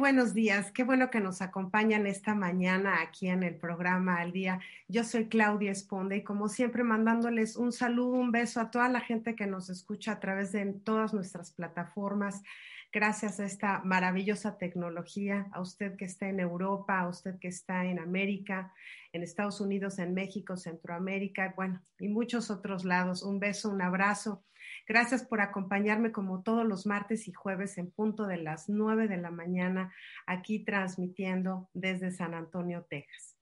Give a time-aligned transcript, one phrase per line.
[0.07, 0.71] Buenos días.
[0.71, 4.61] Qué bueno que nos acompañan esta mañana aquí en el programa Al Día.
[4.87, 9.01] Yo soy Claudia Esponda y como siempre mandándoles un saludo, un beso a toda la
[9.01, 12.41] gente que nos escucha a través de todas nuestras plataformas.
[12.93, 17.83] Gracias a esta maravillosa tecnología, a usted que está en Europa, a usted que está
[17.83, 18.71] en América,
[19.11, 23.23] en Estados Unidos, en México, Centroamérica, bueno, y muchos otros lados.
[23.23, 24.41] Un beso, un abrazo.
[24.87, 29.17] Gracias por acompañarme como todos los martes y jueves en punto de las 9 de
[29.17, 29.93] la mañana
[30.25, 33.35] aquí transmitiendo desde San Antonio, Texas.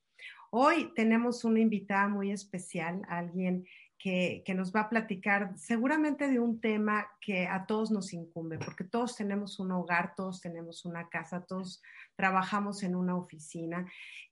[0.50, 3.68] Hoy tenemos una invitada muy especial, alguien
[4.00, 8.58] que, que, nos va a platicar seguramente de un tema que a todos nos incumbe,
[8.58, 11.82] porque todos tenemos un hogar, todos tenemos una casa, todos
[12.16, 13.86] trabajamos en una oficina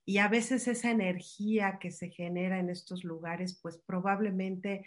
[0.04, 4.84] y a veces esa energía que se genera en estos lugares, pues probablemente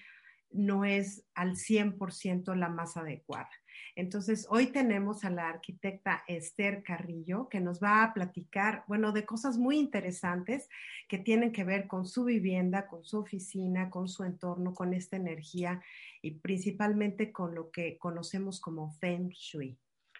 [0.51, 3.49] no es al 100% la más adecuada.
[3.95, 9.25] Entonces, hoy tenemos a la arquitecta Esther Carrillo, que nos va a platicar, bueno, de
[9.25, 10.69] cosas muy interesantes
[11.07, 15.15] que tienen que ver con su vivienda, con su oficina, con su entorno, con esta
[15.15, 15.81] energía
[16.21, 19.77] y principalmente con lo que conocemos como Feng Shui.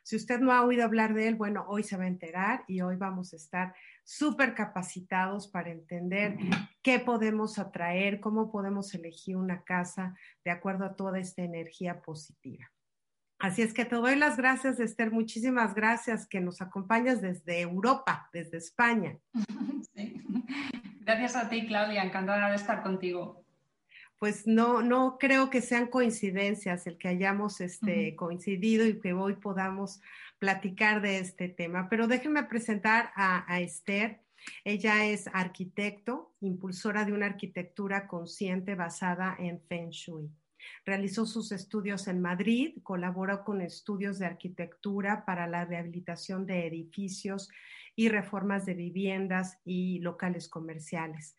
[0.07, 2.79] Si usted no ha oído hablar de él, bueno, hoy se va a enterar y
[2.79, 3.75] hoy vamos a estar
[4.06, 6.38] súper capacitados para entender
[6.81, 12.72] qué podemos atraer, cómo podemos elegir una casa de acuerdo a toda esta energía positiva.
[13.38, 15.12] Así es que te doy las gracias, Esther.
[15.12, 19.19] Muchísimas gracias que nos acompañas desde Europa, desde España.
[19.94, 20.22] Sí.
[21.01, 22.03] Gracias a ti, Claudia.
[22.03, 23.46] Encantada de estar contigo
[24.19, 28.16] pues no, no creo que sean coincidencias el que hayamos este, uh -huh.
[28.16, 30.01] coincidido y que hoy podamos
[30.39, 31.88] platicar de este tema.
[31.89, 34.22] Pero déjenme presentar a, a Esther.
[34.63, 40.29] Ella es arquitecto, impulsora de una arquitectura consciente basada en Feng Shui.
[40.85, 47.50] Realizó sus estudios en Madrid, colaboró con estudios de arquitectura para la rehabilitación de edificios
[47.95, 51.35] y reformas de viviendas y locales comerciales.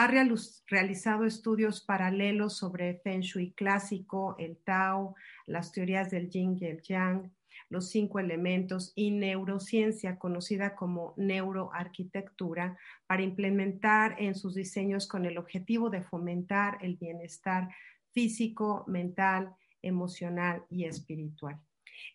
[0.00, 6.66] Ha realizado estudios paralelos sobre Feng Shui clásico, el Tao, las teorías del Yin y
[6.66, 7.32] el Yang,
[7.68, 15.36] los cinco elementos y neurociencia conocida como neuroarquitectura para implementar en sus diseños con el
[15.36, 17.68] objetivo de fomentar el bienestar
[18.12, 21.58] físico, mental, emocional y espiritual.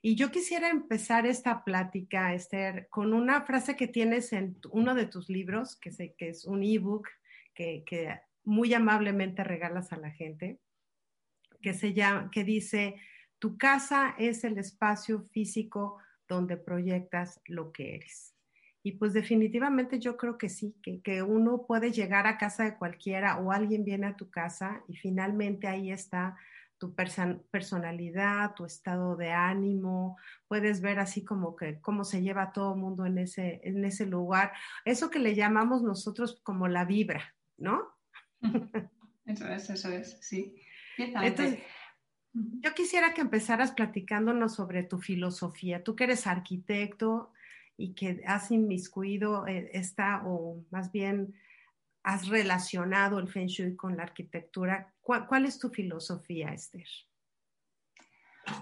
[0.01, 5.05] Y yo quisiera empezar esta plática, Esther, con una frase que tienes en uno de
[5.05, 7.09] tus libros, que, sé, que es un ebook
[7.53, 7.83] que,
[8.45, 10.59] muy amablemente regalas a la gente,
[11.61, 12.95] que, se llama, que dice,
[13.39, 15.97] tu casa es el espacio físico
[16.27, 18.35] donde proyectas lo que eres.
[18.85, 22.77] Y pues definitivamente yo creo que sí, que, que, uno puede llegar a casa de
[22.77, 26.35] cualquiera o alguien viene a tu casa y finalmente ahí está
[26.83, 30.17] tu person personalidad, tu estado de ánimo,
[30.49, 34.05] puedes ver así como que cómo se lleva todo el mundo en ese, en ese
[34.05, 34.51] lugar.
[34.83, 37.87] Eso que le llamamos nosotros como la vibra, ¿no?
[39.25, 40.53] Eso es, eso es, sí.
[40.97, 41.59] Entonces,
[42.33, 45.81] yo quisiera que empezaras platicándonos sobre tu filosofía.
[45.81, 47.31] Tú que eres arquitecto
[47.77, 51.35] y que has inmiscuido esta, o más bien
[52.03, 54.93] has relacionado el Feng Shui con la arquitectura.
[54.99, 56.87] ¿Cuál, cuál es tu filosofía, Esther?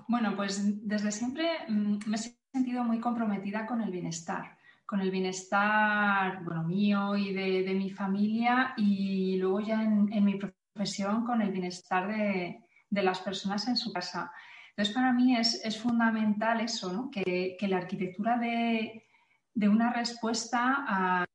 [0.08, 2.20] Bueno, pues desde siempre me he
[2.54, 4.61] sentido muy comprometida con el bienestar
[4.92, 10.26] con el bienestar bueno, mío y de, de, mi familia y luego ya en, en
[10.26, 14.34] mi profesión con el bienestar de, de, las personas en su casa.
[14.72, 17.10] Entonces, para mí es, es fundamental eso, ¿no?
[17.10, 19.06] que, que, la arquitectura de,
[19.54, 21.26] de una respuesta a,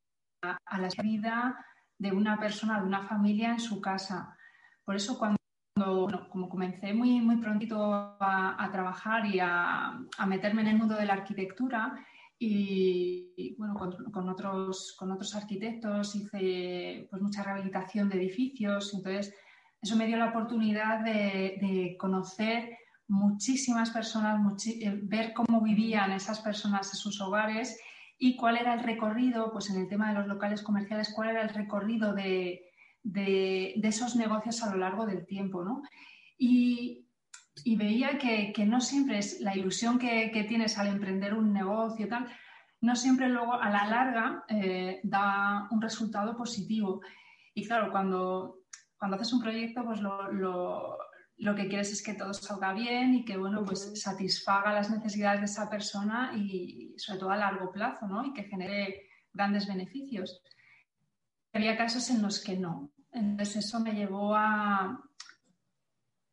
[0.43, 1.65] a, la vida
[1.97, 4.37] de una persona, de una familia en su casa.
[4.85, 5.39] Por eso cuando,
[5.75, 10.93] bueno, como comencé muy, muy prontito a, a trabajar y a meterme en el mundo
[10.93, 12.05] de la arquitectura,
[12.39, 19.33] y, bueno, con, otros, con otros arquitectos hice pues, mucha rehabilitación de edificios, entonces
[19.81, 26.41] eso me dio la oportunidad de, de conocer muchísimas personas, muchi ver cómo vivían esas
[26.41, 27.79] personas en sus hogares
[28.17, 31.41] y cuál era el recorrido, pues en el tema de los locales comerciales, cuál era
[31.41, 32.63] el recorrido de,
[33.03, 35.81] esos negocios a lo largo del tiempo, ¿no?
[36.37, 37.06] Y,
[37.65, 42.27] veía que, no siempre es la ilusión que, tienes al emprender un negocio, tal,
[42.81, 47.01] no siempre luego a la larga eh, da un resultado positivo.
[47.53, 48.59] Y claro, cuando,
[48.97, 50.97] cuando haces un proyecto, pues lo,
[51.37, 55.39] lo que quieres es que todo salga bien y que, bueno, pues satisfaga las necesidades
[55.39, 58.25] de esa persona y sobre todo a largo plazo, ¿no?
[58.25, 59.03] Y que genere
[59.33, 60.41] grandes beneficios.
[61.53, 62.91] Había casos en los que no.
[63.11, 64.99] Entonces eso me llevó a,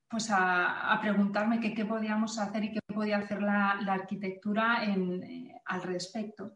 [0.09, 6.55] pues a, preguntarme qué podíamos hacer y qué podía hacer la, arquitectura eh, al respecto.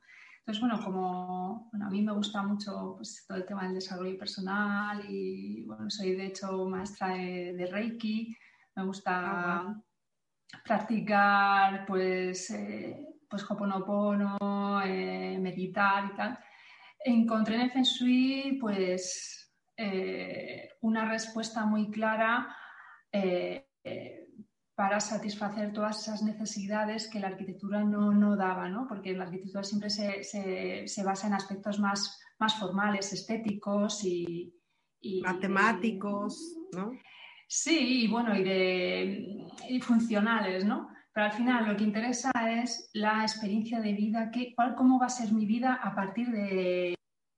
[0.48, 5.04] Entonces, bueno, como a mí me gusta mucho pues, todo el tema del desarrollo personal
[5.06, 8.34] y bueno, soy de hecho maestra de, Reiki,
[8.74, 9.82] me gusta ah,
[10.64, 16.38] practicar pues, eh, pues Hoponopono, eh, meditar y tal.
[17.00, 22.48] Encontré en el Feng Shui pues eh, una respuesta muy clara
[24.74, 28.86] para satisfacer todas esas necesidades que la arquitectura no, no daba, ¿no?
[28.86, 34.54] porque la arquitectura siempre se, se, basa en aspectos más, más formales, estéticos y...
[35.22, 36.90] Matemáticos, ¿no?
[37.46, 40.88] Sí, y bueno, y, de, y funcionales, ¿no?
[41.12, 42.30] Pero al final lo que interesa
[42.62, 46.30] es la experiencia de vida, que, cuál, cómo va a ser mi vida a partir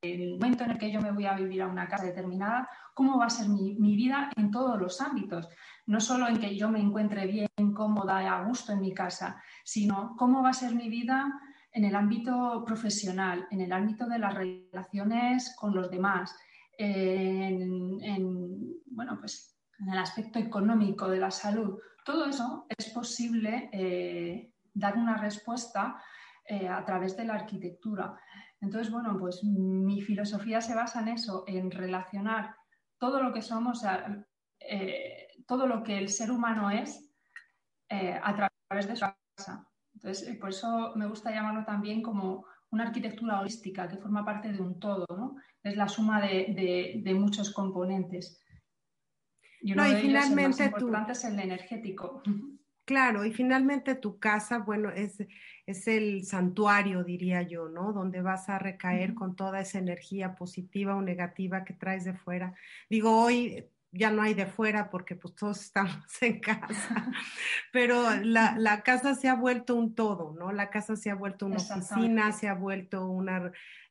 [0.02, 3.18] del momento en el que yo me voy a vivir a una casa determinada, cómo
[3.18, 5.48] va a ser mi, mi, vida en todos los ámbitos
[5.90, 9.42] no solo en que yo me encuentre bien, cómoda y a gusto en mi casa,
[9.64, 11.40] sino cómo va a ser mi vida
[11.72, 16.36] en el ámbito profesional, en el ámbito de las relaciones con los demás,
[16.78, 21.76] en, bueno, pues, en el aspecto económico de la salud.
[22.04, 26.00] Todo eso es posible eh, dar una respuesta
[26.44, 28.16] eh, a través de la arquitectura.
[28.60, 32.54] Entonces, bueno, pues mi filosofía se basa en eso, en relacionar
[32.98, 33.82] todo lo que somos,
[34.60, 37.10] eh, todo lo que el ser humano es
[37.88, 38.34] eh, a
[38.68, 39.66] través de su casa.
[39.94, 44.52] Entonces, eh, por eso me gusta llamarlo también como una arquitectura holística que forma parte
[44.52, 45.36] de un todo, ¿no?
[45.62, 48.40] Es la suma de, muchos componentes.
[49.62, 52.22] Y uno de finalmente ellos, el más es el energético.
[52.90, 55.24] Claro, y finalmente tu casa, bueno, es,
[55.64, 57.92] es el santuario, diría yo, ¿no?
[57.92, 62.52] Donde vas a recaer con toda esa energía positiva o negativa que traes de fuera.
[62.88, 67.12] Digo, hoy ya no hay de fuera porque pues todos estamos en casa,
[67.72, 70.50] pero la, casa se ha vuelto un todo, ¿no?
[70.50, 73.28] La casa se ha vuelto una oficina, se ha vuelto un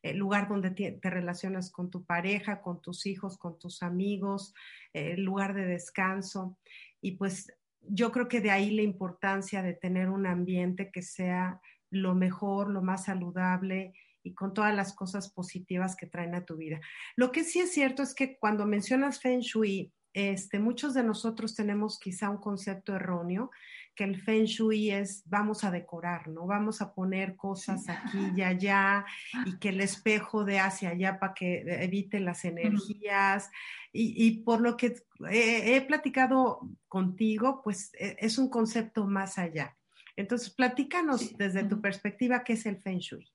[0.04, 4.54] eh, lugar donde te, relacionas con tu pareja, con tus hijos, con tus amigos,
[4.92, 6.58] eh, lugar de descanso.
[7.00, 7.48] Y pues
[7.82, 12.70] yo creo que de ahí la importancia de tener un ambiente que sea lo mejor,
[12.70, 13.94] lo más saludable
[14.24, 16.80] y con todas las cosas positivas que traen a tu vida.
[17.16, 21.56] Lo que sí es cierto es que cuando mencionas Feng Shui, este, muchos de nosotros
[21.56, 23.52] tenemos quizá un concepto erróneo,
[24.00, 26.48] que el Feng Shui es vamos a decorar, ¿no?
[26.48, 29.06] Vamos a poner cosas aquí y allá
[29.46, 33.52] y que el espejo de hacia allá para que evite las energías.
[33.92, 34.96] Y, por lo que
[35.30, 39.76] he platicado contigo, pues e, es un concepto más allá.
[40.16, 43.30] Entonces, platícanos desde tu perspectiva qué es el Feng Shui.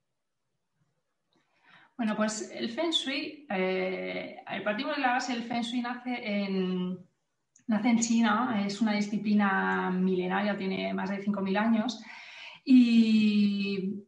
[1.99, 6.15] Bueno, pues el Feng Shui, eh, el partido de la base del Feng Shui nace
[6.25, 7.07] en,
[7.67, 12.03] nace en China, es una disciplina milenaria, tiene más de 5.000 años.
[12.65, 14.01] Y,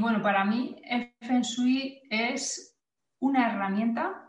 [0.00, 2.76] bueno, para mí el Feng Shui es
[3.20, 4.28] una herramienta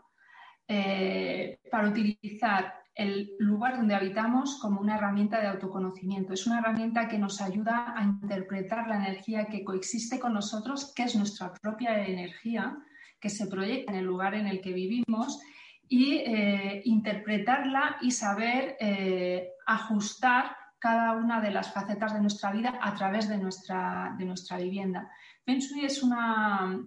[0.68, 6.32] eh, para utilizar el lugar donde habitamos como una herramienta de autoconocimiento.
[6.32, 11.02] Es una herramienta que nos ayuda a interpretar la energía que coexiste con nosotros, que
[11.04, 12.76] es nuestra propia energía,
[13.18, 15.40] que se proyecta en el lugar en el que vivimos
[15.88, 22.78] y eh, interpretarla y saber eh, ajustar cada una de las facetas de nuestra vida
[22.80, 25.10] a través de nuestra, de nuestra vivienda.
[25.44, 26.78] Feng Shui es una,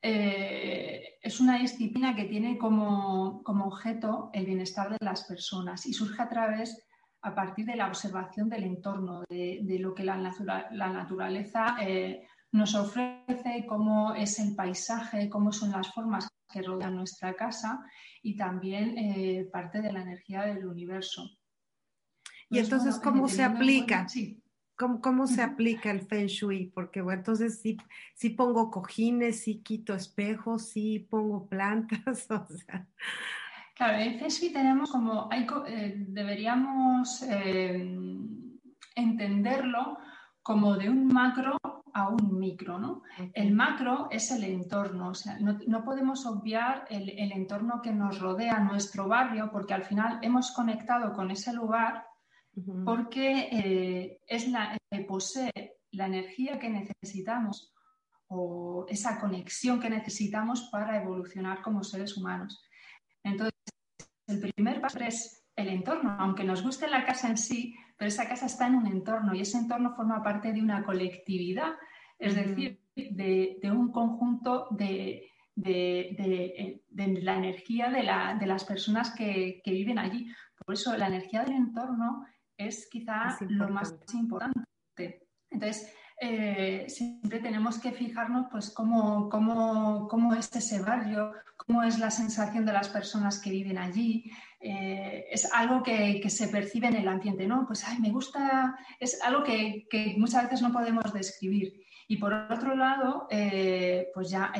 [0.00, 6.22] eh, es una disciplina que tiene como, objeto el bienestar de las personas y surge
[6.22, 6.86] a través,
[7.22, 10.16] a partir de la observación del entorno, de, lo que la,
[10.72, 11.76] la naturaleza
[12.52, 17.84] nos ofrece cómo es el paisaje, cómo son las formas que rodean nuestra casa
[18.22, 21.24] y también eh, parte de la energía del universo.
[22.48, 24.06] y pues entonces, ¿cómo se aplica?
[24.76, 26.66] ¿Cómo, se aplica el Feng Shui?
[26.74, 27.76] Porque bueno, entonces sí,
[28.14, 32.88] sí pongo cojines, sí quito espejos, sí pongo plantas, o sea.
[33.74, 37.96] Claro, en Feng Shui tenemos como, hay, eh, deberíamos eh,
[38.96, 39.98] entenderlo
[40.42, 41.56] como de un macro
[41.92, 42.78] a un micro.
[42.78, 43.02] ¿no?
[43.32, 48.60] El macro es el entorno, o sea, no, podemos obviar el, entorno que nos rodea,
[48.60, 52.06] nuestro barrio, porque al final hemos conectado con ese lugar
[52.84, 54.76] porque eh, es la,
[55.08, 57.72] posee la energía que necesitamos
[58.28, 62.62] o esa conexión que necesitamos para evolucionar como seres humanos.
[63.22, 63.52] Entonces,
[64.26, 68.26] el primer paso es el entorno, aunque nos guste la casa en sí, pero esa
[68.26, 71.74] casa está en un entorno y ese entorno forma parte de una colectividad,
[72.18, 78.02] es decir, de, un conjunto de, la energía de,
[78.44, 80.28] las personas que, viven allí.
[80.66, 85.28] Por eso la energía del entorno es quizá lo más importante.
[85.48, 91.34] Entonces, eh, siempre tenemos que fijarnos pues cómo, cómo, es ese barrio,
[91.66, 94.30] cómo es la sensación de las personas que viven allí.
[94.60, 97.66] Eh, es algo que, se percibe en el ambiente, ¿no?
[97.66, 99.86] Pues, ay, me gusta, es algo que,
[100.18, 101.72] muchas veces no podemos describir.
[102.08, 104.52] Y por otro lado, eh, pues ya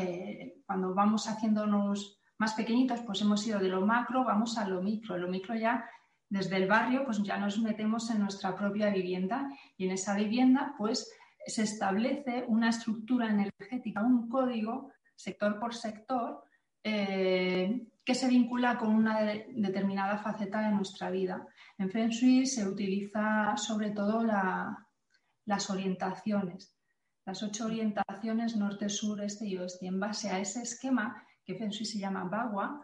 [0.66, 5.18] cuando vamos haciéndonos más pequeñitos, pues hemos ido de lo macro, vamos a lo micro.
[5.18, 5.84] Lo micro ya
[6.28, 10.74] desde el barrio, pues ya nos metemos en nuestra propia vivienda y en esa vivienda,
[10.78, 11.12] pues
[11.46, 16.42] se establece una estructura energética, un código, sector por sector,
[16.84, 21.46] eh, que se vincula con una determinada faceta de nuestra vida.
[21.78, 26.76] En Feng Shui se utiliza sobre todo las orientaciones,
[27.24, 29.86] las ocho orientaciones norte, sur, este y oeste.
[29.86, 32.82] En base a ese esquema, que Feng Shui se llama Bagua,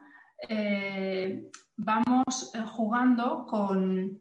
[0.48, 4.20] eh, vamos eh, jugando con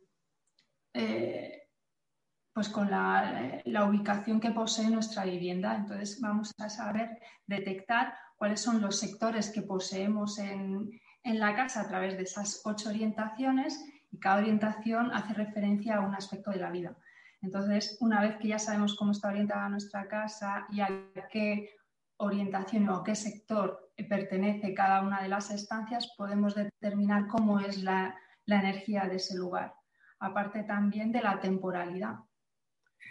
[2.57, 5.75] pues con la, ubicación que posee nuestra vivienda.
[5.75, 10.89] Entonces vamos a saber detectar cuáles son los sectores que poseemos en,
[11.23, 16.15] la casa a través de esas ocho orientaciones y cada orientación hace referencia a un
[16.15, 16.97] aspecto de la vida.
[17.43, 20.89] Entonces, una vez que ya sabemos cómo está orientada nuestra casa y a
[21.31, 21.75] qué
[22.17, 28.15] orientación o qué sector pertenece cada una de las estancias, podemos determinar cómo es la
[28.47, 29.75] energía de ese lugar,
[30.19, 32.15] aparte también de la temporalidad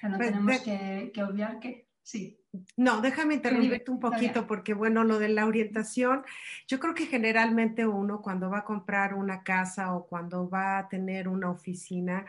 [0.03, 2.41] no pues tenemos que, obviar que sí.
[2.77, 6.25] No, déjame interrumpirte un poquito porque, bueno, lo de la orientación,
[6.67, 10.89] yo creo que generalmente uno cuando va a comprar una casa o cuando va a
[10.89, 12.25] tener una oficina,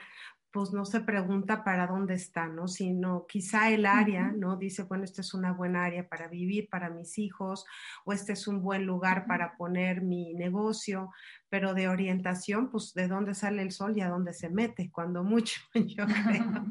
[0.51, 2.67] pues no se pregunta para dónde está, ¿no?
[2.67, 4.55] Sino quizá el área, ¿no?
[4.55, 7.65] Dice, bueno, esta es una buena área para vivir, para mis hijos,
[8.05, 11.11] o este es un buen lugar para poner mi negocio,
[11.49, 15.23] pero de orientación, pues de dónde sale el sol y a dónde se mete, cuando
[15.23, 16.65] mucho, yo creo.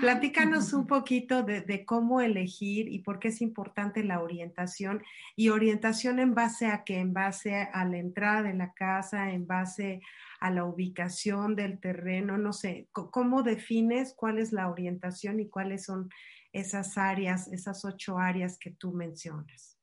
[0.00, 5.02] Platícanos un poquito de, de, cómo elegir y por qué es importante la orientación
[5.36, 9.46] y orientación en base a qué, en base a la entrada de la casa, en
[9.46, 10.00] base
[10.33, 15.84] a la ubicación del terreno, no sé, ¿cómo defines cuál es la orientación y cuáles
[15.84, 16.10] son
[16.52, 19.78] esas áreas, esas ocho áreas que tú mencionas?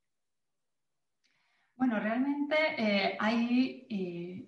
[1.82, 4.46] Bueno, realmente eh, hay eh,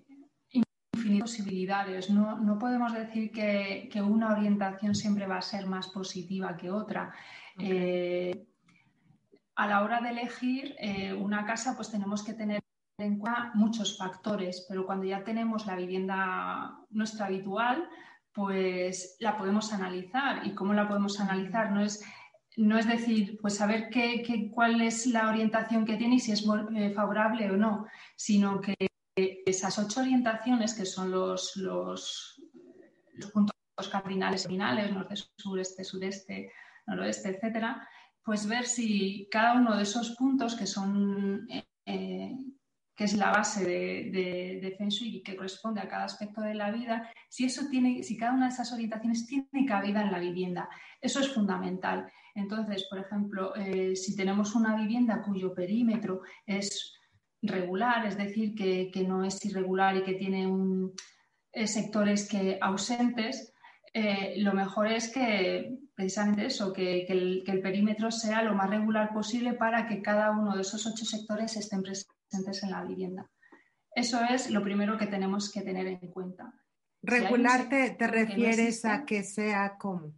[0.52, 2.08] infinitas posibilidades.
[2.08, 7.12] No, podemos decir que, una orientación siempre va a ser más positiva que otra.
[7.58, 8.46] Eh,
[9.56, 10.76] a la hora de elegir
[11.18, 12.63] una casa, pues tenemos que tener
[12.98, 17.88] en cuenta muchos factores, pero cuando ya tenemos la vivienda nuestra habitual,
[18.32, 20.46] pues la podemos analizar.
[20.46, 21.72] ¿Y cómo la podemos analizar?
[21.72, 22.04] No es,
[22.56, 26.44] no es decir, pues saber qué, cuál es la orientación que tiene y si es
[26.76, 27.86] eh, favorable o no,
[28.16, 28.74] sino que
[29.16, 32.42] esas ocho orientaciones, que son los, los,
[33.14, 33.54] los puntos
[33.90, 36.52] cardinales finales, norte, sur, este, sureste,
[36.86, 37.88] noroeste, etcétera,
[38.24, 41.46] pues ver si cada uno de esos puntos que son
[41.86, 42.36] eh,
[42.96, 47.10] que es la base de, de, y que corresponde a cada aspecto de la vida,
[47.28, 50.68] si eso tiene, si cada una de esas orientaciones tiene cabida en la vivienda.
[51.00, 52.10] Eso es fundamental.
[52.34, 56.94] Entonces, por ejemplo, eh, si tenemos una vivienda cuyo perímetro es
[57.42, 60.48] regular, es decir, que, no es irregular y que tiene
[61.52, 63.52] eh, sectores que ausentes,
[63.92, 68.68] eh, lo mejor es que precisamente eso, que, el, que, el, perímetro sea lo más
[68.68, 73.30] regular posible para que cada uno de esos ocho sectores estén presentes en la vivienda.
[73.94, 76.52] Eso es lo primero que tenemos que tener en cuenta.
[77.02, 80.14] Regular te, refieres a que sea como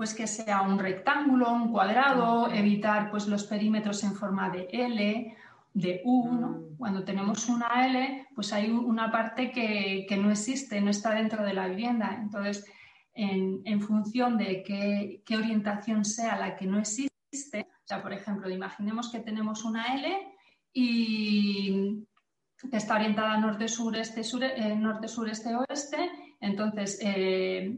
[0.00, 5.36] pues que sea un rectángulo, un cuadrado, evitar pues los perímetros en forma de L,
[5.74, 6.26] de U.
[6.26, 6.76] Mm.
[6.78, 11.52] Cuando tenemos una L, pues hay una parte que, no existe, no está dentro de
[11.52, 12.18] la vivienda.
[12.18, 12.64] Entonces,
[13.12, 19.10] en, función de qué, qué, orientación sea la que no existe, sea, por ejemplo, imaginemos
[19.10, 20.34] que tenemos una L
[20.72, 22.06] y
[22.70, 26.10] que está orientada norte, sur, este, sur, eh, norte, sur, este, oeste.
[26.40, 27.76] Entonces, eh,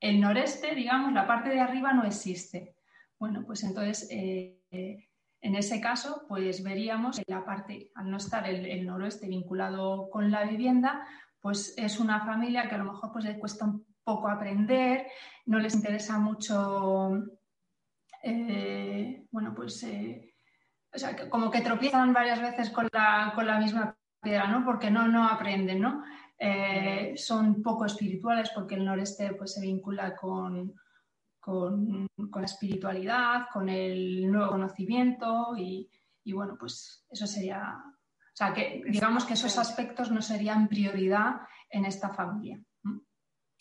[0.00, 2.76] el noreste, digamos, la parte de arriba no existe.
[3.18, 5.08] Bueno, pues entonces, eh,
[5.42, 10.30] en ese caso, pues veríamos que la parte, al no estar el, noroeste vinculado con
[10.30, 11.06] la vivienda,
[11.40, 15.06] pues es una familia que a lo mejor pues, le cuesta un poco aprender,
[15.46, 17.10] no les interesa mucho,
[18.22, 20.34] eh, bueno, pues, eh,
[20.92, 24.64] o sea, como que tropiezan varias veces con la, con la misma piedra, ¿no?
[24.64, 26.02] Porque no, no aprenden, ¿no?
[26.38, 30.74] Eh, son poco espirituales porque el noreste pues, se vincula con,
[31.38, 35.88] con, la espiritualidad, con el nuevo conocimiento y,
[36.32, 41.84] bueno, pues eso sería, o sea, que digamos que esos aspectos no serían prioridad en
[41.84, 42.60] esta familia.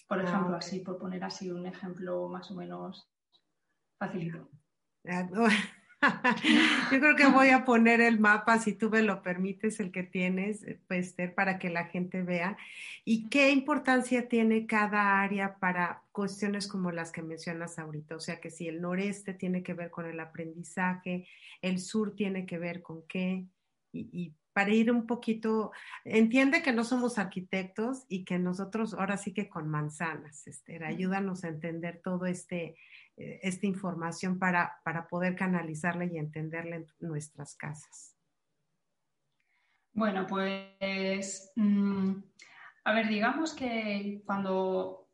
[0.08, 3.10] Por ah, ejemplo, así, por poner así un ejemplo más o menos
[4.00, 4.50] facilito.
[5.08, 5.27] Ah,
[6.91, 10.03] Yo creo que voy a poner el mapa, si tú me lo permites, el que
[10.03, 12.58] tienes, eh, pues, para que la gente vea.
[13.03, 18.15] ¿Y qué importancia tiene cada área para cuestiones como las que mencionas ahorita?
[18.15, 21.27] O sea, que si el noreste tiene que ver con el aprendizaje,
[21.62, 23.46] el sur tiene que ver con qué,
[23.91, 25.72] y, para ir un poquito,
[26.03, 31.44] entiende que no somos arquitectos y que nosotros ahora sí que con manzanas, Esther, ayúdanos
[31.44, 32.75] a entender todo este
[33.20, 38.16] esta información para, poder canalizarla y entenderla en nuestras casas?
[39.92, 42.14] Bueno, pues, mm,
[42.86, 45.10] a ver, digamos que cuando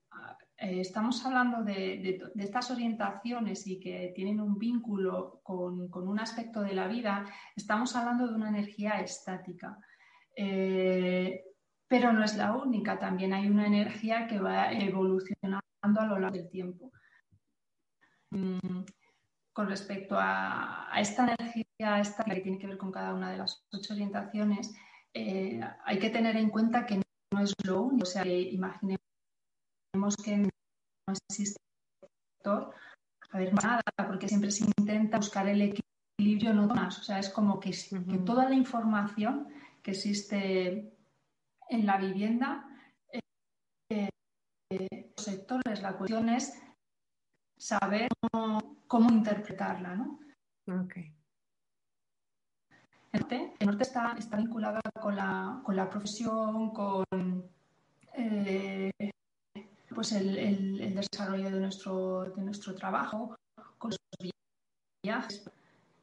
[0.58, 6.74] eh, estamos hablando de, estas orientaciones y que tienen un vínculo con, un aspecto de
[6.74, 9.78] la vida, estamos hablando de una energía estática.
[10.36, 11.44] Eh,
[11.88, 16.38] pero no es la única, también hay una energía que va evolucionando a lo largo
[16.38, 16.92] del tiempo.
[18.36, 18.84] Mm,
[19.54, 23.66] con respecto a, esta energía esta que tiene que ver con cada una de las
[23.72, 24.75] ocho orientaciones,
[25.14, 27.01] eh, hay que tener en cuenta que
[27.33, 28.03] no es lo único.
[28.03, 29.00] O sea, imaginemos
[30.24, 30.50] que no
[31.29, 31.60] existe
[32.46, 37.00] a ver, nada, porque siempre se intenta buscar el equilibrio, no más.
[37.00, 37.72] O sea, es como que,
[38.25, 39.48] toda la información
[39.81, 40.94] que existe
[41.70, 42.66] en la vivienda,
[43.12, 44.10] eh,
[44.70, 46.62] eh, los sectores, la cuestión es
[47.57, 48.09] saber
[48.87, 50.20] cómo, interpretarla, ¿no?
[50.85, 51.13] Okay.
[53.11, 57.05] El norte, está, vinculado con la, profesión, con
[58.13, 58.91] eh,
[59.94, 63.35] pues el, desarrollo de nuestro, de nuestro trabajo,
[63.77, 64.00] con los
[65.01, 65.50] viajes.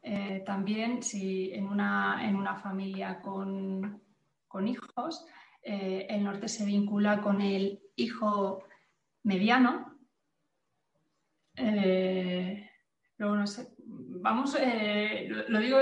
[0.03, 4.01] Eh, también si en una, en una familia con,
[4.67, 5.27] hijos,
[5.63, 8.65] eh, el norte se vincula con el hijo
[9.23, 9.92] mediano,
[11.57, 12.71] eh,
[13.19, 15.79] no sé, vamos, eh, lo, digo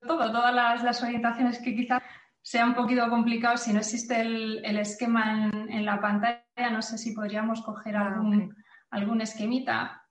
[0.00, 2.02] todo, todas las, orientaciones que quizás
[2.42, 7.12] sea un poquito complicado si no existe el, esquema en, la pantalla, no sé si
[7.12, 8.56] podríamos coger ah, algún,
[8.90, 10.04] algún esquemita.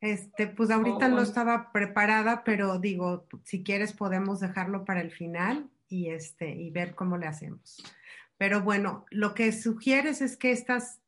[0.00, 5.68] Este, pues ahorita no estaba preparada, pero digo, si quieres podemos dejarlo para el final
[5.88, 7.82] y este y ver cómo le hacemos.
[8.38, 10.99] Pero bueno, lo que sugieres es que estas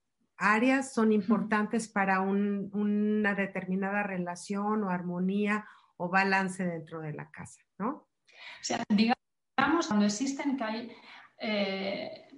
[0.42, 7.61] áreas son importantes para una determinada relación o armonía o balance dentro de la casa,
[7.78, 7.88] ¿no?
[7.90, 10.92] O sea, digamos, cuando existen que hay,
[11.38, 12.28] eh,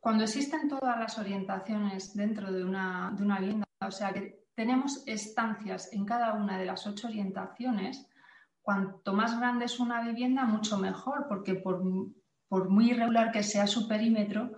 [0.00, 5.04] cuando existen todas las orientaciones dentro de una, de una vivienda, o sea, que tenemos
[5.06, 8.08] estancias en cada una de las ocho orientaciones,
[8.62, 11.82] cuanto más grande es una vivienda, mucho mejor, porque por,
[12.48, 14.50] por muy irregular que sea su perímetro,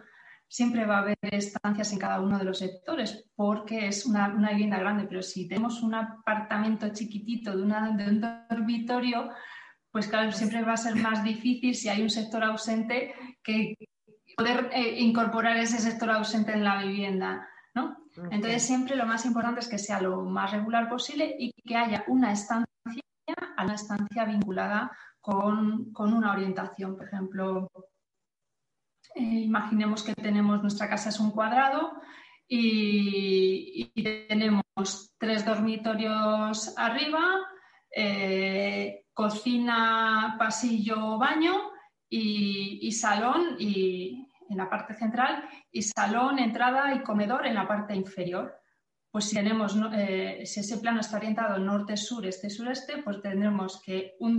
[0.53, 4.79] siempre va a haber estancias en cada uno de los sectores porque es una, vivienda
[4.79, 9.31] grande, pero si tenemos un apartamento chiquitito de, un dormitorio,
[9.91, 13.77] pues claro, siempre va a ser más difícil si hay un sector ausente que
[14.37, 17.97] poder eh, incorporar ese sector ausente en la vivienda, ¿no?
[18.31, 22.05] Entonces siempre lo más importante es que sea lo más regular posible y que haya
[22.09, 22.67] una estancia,
[23.57, 27.71] una estancia vinculada con, con una orientación, por ejemplo,
[29.15, 31.93] eh, imaginemos que tenemos nuestra casa es un cuadrado
[32.49, 33.91] y,
[34.29, 37.23] tenemos tres dormitorios arriba,
[37.95, 41.71] eh, cocina, pasillo, baño
[42.09, 47.95] y, salón y, en la parte central y salón, entrada y comedor en la parte
[47.95, 48.55] inferior.
[49.11, 53.81] Pues si tenemos, eh, si ese plano está orientado norte, sur, este, sureste, pues tendremos
[53.83, 54.39] que un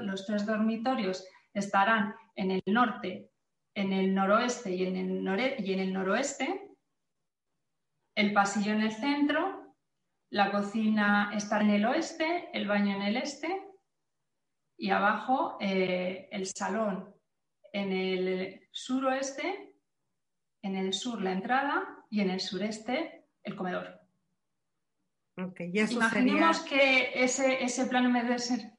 [0.00, 3.31] los tres dormitorios estarán en el norte
[3.74, 6.70] en el noroeste y en el, y en el noroeste,
[8.14, 9.74] el pasillo en el centro,
[10.30, 13.66] la cocina está en el oeste, el baño en el este
[14.78, 17.14] y abajo eh, el salón
[17.72, 19.74] en el suroeste,
[20.62, 24.00] en el sur la entrada y en el sureste el comedor.
[25.36, 28.71] Okay, Imaginemos que ese, ese plano debe ser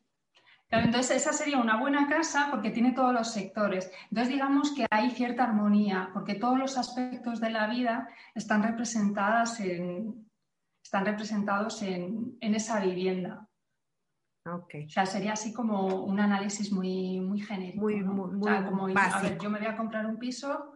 [0.70, 3.92] entonces, esa sería una buena casa porque tiene todos los sectores.
[4.10, 9.60] Entonces, digamos que hay cierta armonía porque todos los aspectos de la vida están, representadas
[9.60, 10.28] en,
[10.84, 13.48] están representados en, esa vivienda.
[14.46, 14.86] Okay.
[14.86, 17.82] O sea, sería así como un análisis muy, muy genérico.
[17.82, 20.74] Muy, muy, como, a ver, yo me voy a comprar un piso.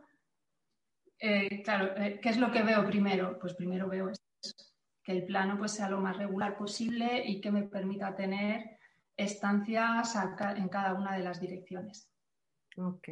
[1.20, 3.38] Eh, claro, eh, ¿qué es lo que veo primero?
[3.40, 4.22] Pues primero veo eso,
[5.04, 8.77] que el plano pues, sea lo más regular posible y que me permita tener
[9.18, 10.16] estancias
[10.56, 12.10] en cada una de las direcciones.
[12.78, 13.10] Ok.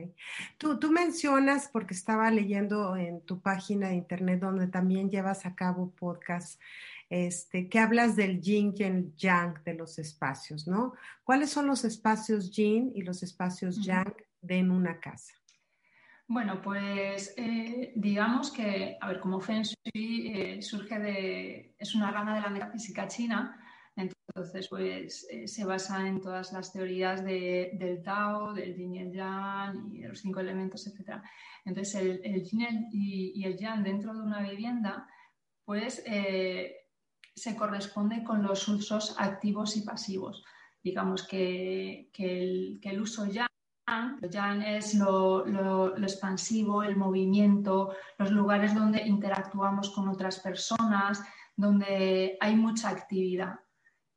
[0.59, 5.55] Tú, tú, mencionas, porque estaba leyendo en tu página de internet donde también llevas a
[5.55, 6.61] cabo podcast,
[7.09, 10.93] este, que hablas del yin y el yang de los espacios, ¿no?
[11.23, 15.33] ¿Cuáles son los espacios yin y los espacios yang de en una casa?
[16.27, 22.11] Bueno, pues eh, digamos que, a ver, como Feng Shui eh, surge de, es una
[22.11, 23.59] rama de la metafísica china,
[24.27, 29.11] entonces, pues eh, se basa en todas las teorías del Tao, del Yin y el
[29.13, 31.21] Yang y de los cinco elementos, etc.
[31.63, 35.07] Entonces, el, el Yin y, el Yang dentro de una vivienda,
[35.63, 36.75] pues eh,
[37.35, 40.43] se corresponde con los usos activos y pasivos.
[40.83, 43.47] Digamos que, el, uso Yang
[44.31, 51.23] Yang es lo, expansivo, el movimiento, los lugares donde interactuamos con otras personas,
[51.55, 53.59] donde hay mucha actividad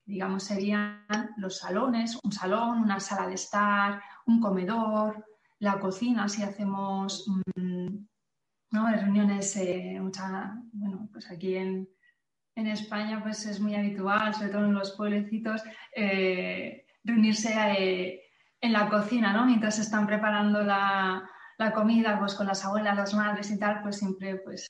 [0.09, 1.05] digamos, serían
[1.37, 5.23] los salones, un salón, una sala de estar, un comedor,
[5.59, 8.07] la cocina, si hacemos mm,
[8.73, 10.01] reuniones, eh,
[10.73, 11.87] bueno, pues aquí en,
[12.55, 15.63] España pues es muy habitual, sobre todo en los pueblecitos,
[15.95, 18.21] eh, reunirse eh,
[18.61, 19.47] en la cocina, ¿no?
[19.47, 21.23] Mientras están preparando la,
[21.57, 24.67] la, comida, pues con las abuelas, las madres y tal, pues siempre pues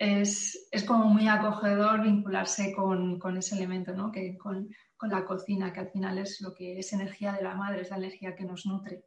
[0.00, 4.10] es, como muy acogedor vincularse con, ese elemento, ¿no?
[4.10, 4.70] que, con,
[5.02, 7.98] la cocina, que al final es lo que es energía de la madre, es la
[7.98, 9.04] energía que nos nutre.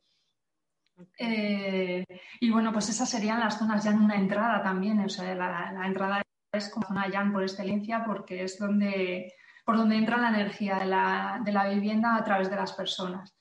[1.17, 2.05] Eh,
[2.39, 5.85] y bueno, pues esas serían las zonas ya en una entrada también, o sea, la,
[5.85, 9.33] entrada es como zona ya por excelencia porque es donde,
[9.65, 13.35] por donde entra la energía de la, vivienda a través de las personas.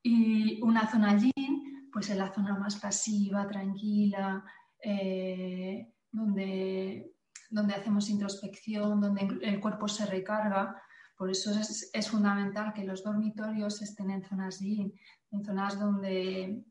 [0.00, 4.44] Y una zona yin, pues en la zona más pasiva, tranquila,
[4.80, 7.14] eh, donde,
[7.50, 10.80] donde hacemos introspección, donde el cuerpo se recarga.
[11.16, 14.92] Por eso es, es fundamental que los dormitorios estén en zonas yin,
[15.30, 16.64] en zonas donde,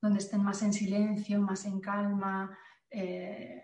[0.00, 2.56] donde estén más en silencio, más en calma.
[2.90, 3.62] Eh,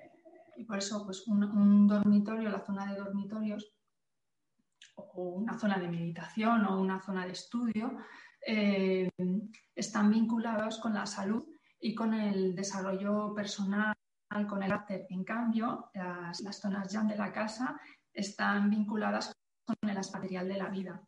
[0.56, 3.72] y por eso, pues un, dormitorio, la zona de dormitorios,
[4.96, 7.96] o una zona de meditación o una zona de estudio,
[8.44, 9.08] eh,
[9.74, 11.44] están vinculados con la salud
[11.80, 13.97] y con el desarrollo personal
[14.48, 15.06] con el arte.
[15.10, 17.80] En cambio, las, zonas yang de la casa
[18.12, 19.32] están vinculadas
[19.64, 21.02] con el material de la vida.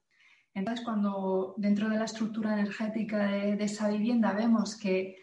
[0.54, 5.16] Entonces, cuando dentro de la estructura energética de, esa vivienda vemos que,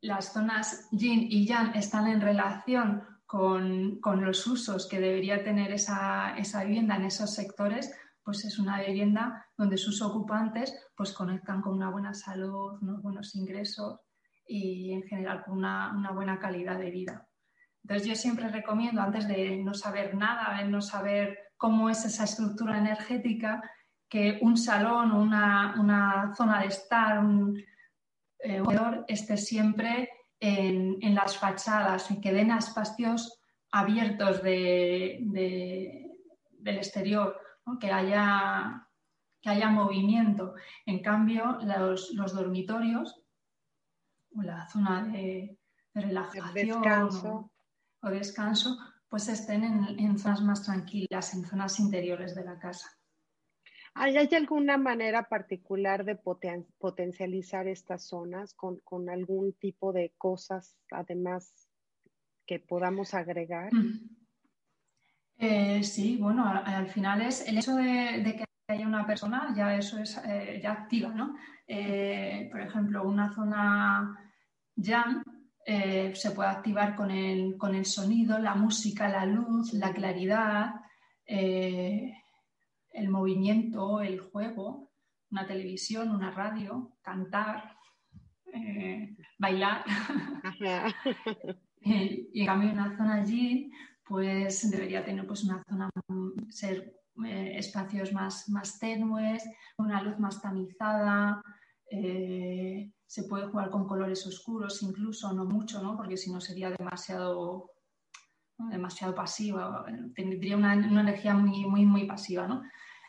[0.00, 6.34] las zonas yin y yang están en relación con, los usos que debería tener esa,
[6.64, 11.90] vivienda en esos sectores, pues es una vivienda donde sus ocupantes pues conectan con una
[11.90, 14.00] buena salud, unos buenos ingresos
[14.48, 17.28] y en general con una, buena calidad de vida.
[17.82, 22.24] Entonces yo siempre recomiendo, antes de no saber nada, de no saber cómo es esa
[22.24, 23.62] estructura energética,
[24.08, 27.62] que un salón o una, zona de estar, un
[28.38, 28.62] eh,
[29.06, 35.26] esté siempre en, las fachadas y que den espacios abiertos del
[36.64, 37.38] exterior,
[37.78, 38.88] que, haya,
[39.42, 40.54] que haya movimiento.
[40.86, 43.22] En cambio, los, los dormitorios
[44.36, 45.58] o la zona de,
[45.94, 47.50] relajación
[48.00, 52.88] O, descanso, pues estén en, zonas más tranquilas, en zonas interiores de la casa.
[53.94, 61.68] ¿Hay, alguna manera particular de potencializar estas zonas con, algún tipo de cosas, además,
[62.46, 63.70] que podamos agregar?
[65.40, 69.98] Eh, sí, bueno, al, final es el hecho de, que haya una persona, ya eso
[69.98, 71.36] es eh, ya activa, ¿no?
[71.66, 74.14] Eh, por ejemplo, una zona
[74.76, 75.22] ya
[75.64, 80.74] eh, se puede activar con el, sonido, la música, la luz, la claridad,
[81.26, 84.92] el movimiento, el juego,
[85.30, 87.74] una televisión, una radio, cantar,
[89.38, 89.84] bailar.
[91.80, 93.70] y en cambio una zona allí
[94.04, 95.90] pues debería tener pues una zona
[96.48, 99.42] ser espacios más, más tenues,
[99.76, 101.42] una luz más tamizada,
[101.90, 105.96] Eh, se puede jugar con colores oscuros, incluso no mucho, ¿no?
[105.96, 107.72] porque si no sería demasiado,
[108.58, 112.46] demasiado pasiva, tendría una, energía muy, muy, muy pasiva.
[112.46, 112.62] ¿no?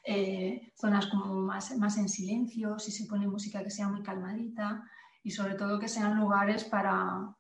[0.06, 4.84] Eh, zonas como más, más en silencio, si se pone música que sea muy calmadita
[5.22, 7.36] y sobre todo que sean lugares para,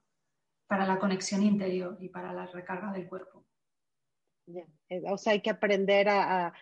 [0.68, 3.46] para la conexión interior y para la recarga del cuerpo.
[4.90, 6.54] Eh, o sea, hay que aprender a,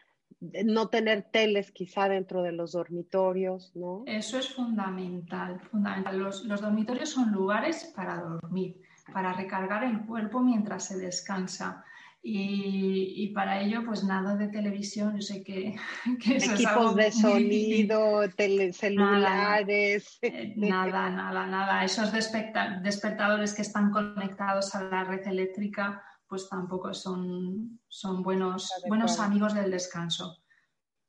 [0.66, 4.04] no tener teles quizá dentro de los dormitorios, ¿no?
[4.06, 6.20] Eso es fundamental, fundamental.
[6.20, 11.84] Los, los, dormitorios son lugares para dormir, para recargar el cuerpo mientras se descansa.
[12.22, 15.76] Y, y para ello, pues nada de televisión, yo sé que,
[16.22, 18.24] que eso Equipos de sonido,
[18.74, 20.20] celulares.
[20.22, 21.84] Eh, nada, nada, nada.
[21.86, 29.20] Esos despertadores que están conectados a la red eléctrica, pues tampoco son, son buenos, buenos
[29.20, 30.44] amigos del descanso,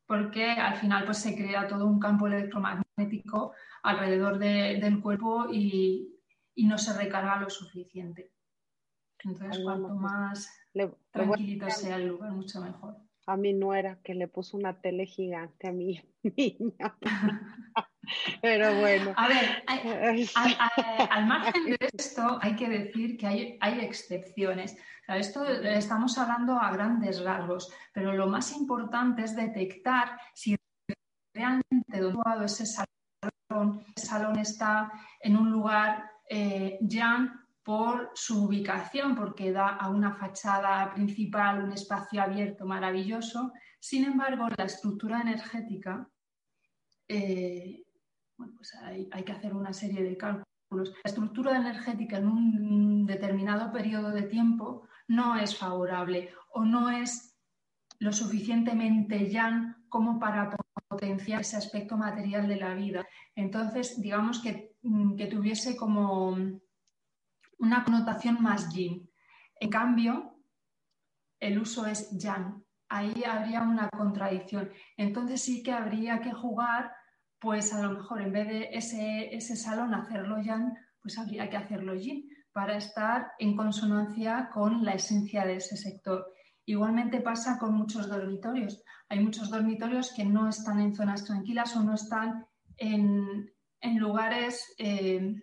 [0.07, 3.53] porque al final pues se crea todo un campo electromagnético
[3.83, 6.15] alrededor del cuerpo y,
[6.57, 8.33] no se recarga lo suficiente.
[9.23, 10.51] Entonces, cuanto más
[11.13, 12.97] tranquilito sea el lugar, mucho mejor
[13.29, 16.97] a mi nuera que le puso una tele gigante a mi niña.
[18.43, 19.13] Pero bueno.
[19.17, 19.65] A ver,
[21.11, 24.77] al margen de esto hay que decir que hay, hay excepciones.
[25.09, 30.57] esto estamos hablando a grandes rasgos, pero lo más importante es detectar si
[31.35, 39.15] realmente donde ese salón, ese salón está en un lugar eh, ya por su ubicación,
[39.15, 43.53] porque da a una fachada principal un espacio abierto maravilloso.
[43.79, 46.09] Sin embargo, la estructura energética,
[47.07, 47.83] eh,
[48.39, 50.95] bueno, pues hay, que hacer una serie de cálculos.
[51.05, 57.37] La estructura energética en un determinado periodo de tiempo no es favorable o no es
[57.99, 60.57] lo suficientemente llano como para
[60.89, 63.07] potenciar ese aspecto material de la vida.
[63.35, 64.77] Entonces, digamos que,
[65.17, 66.37] que tuviese como
[67.59, 69.11] una connotación más yin.
[69.61, 70.39] En cambio,
[71.41, 72.65] el uso es yang.
[72.89, 74.71] Ahí habría una contradicción.
[74.97, 76.93] Entonces sí que habría que jugar,
[77.41, 81.57] pues a lo mejor en vez de ese, ese salón hacerlo yang, pues habría que
[81.57, 86.27] hacerlo yin para estar en consonancia con la esencia de ese sector.
[86.65, 88.83] Igualmente pasa con muchos dormitorios.
[89.09, 92.47] Hay muchos dormitorios que no están en zonas tranquilas o no están
[92.77, 93.51] en,
[93.97, 95.35] lugares eh,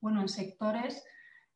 [0.00, 1.04] bueno, en sectores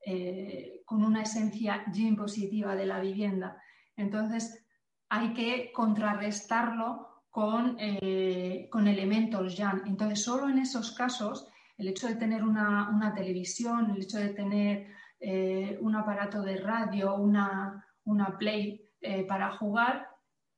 [0.05, 3.61] eh, con una esencia yin positiva de la vivienda.
[3.97, 4.67] Entonces,
[5.09, 9.83] hay que contrarrestarlo con, eh, con elementos yang.
[9.87, 14.89] Entonces, solo en esos casos, el hecho de tener una, televisión, el hecho de tener
[15.19, 18.87] eh, un aparato de radio, una, una play
[19.27, 20.09] para jugar,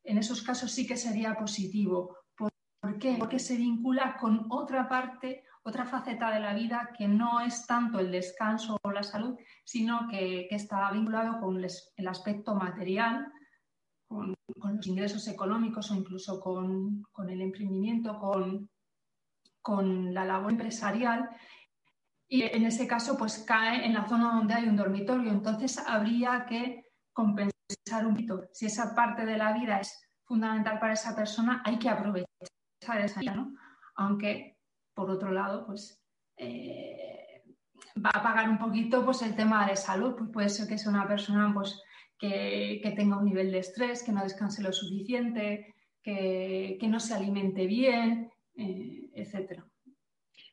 [0.02, 2.16] en esos casos sí que sería positivo.
[2.34, 3.14] ¿Por qué?
[3.16, 8.00] Porque se vincula con otra parte otra faceta de la vida que no es tanto
[8.00, 13.32] el descanso o la salud, sino que, está vinculado con el aspecto material,
[14.58, 18.68] con, los ingresos económicos o incluso con, el emprendimiento, con,
[19.60, 21.28] con la labor empresarial.
[22.28, 25.30] Y en ese caso, pues cae en la zona donde hay un dormitorio.
[25.30, 28.48] Entonces, habría que compensar un poquito.
[28.52, 32.26] Si esa parte de la vida es fundamental para esa persona, hay que aprovechar
[33.00, 33.52] esa vida, ¿no?
[33.96, 34.58] Aunque
[34.94, 36.02] por otro lado, pues
[36.36, 37.42] eh,
[38.04, 40.14] va a pagar un poquito pues, el tema de salud.
[40.16, 41.80] Pues puede ser que sea una persona pues,
[42.22, 47.66] que, tenga un nivel de estrés, que no descanse lo suficiente, que, no se alimente
[47.66, 49.66] bien, eh, etcétera.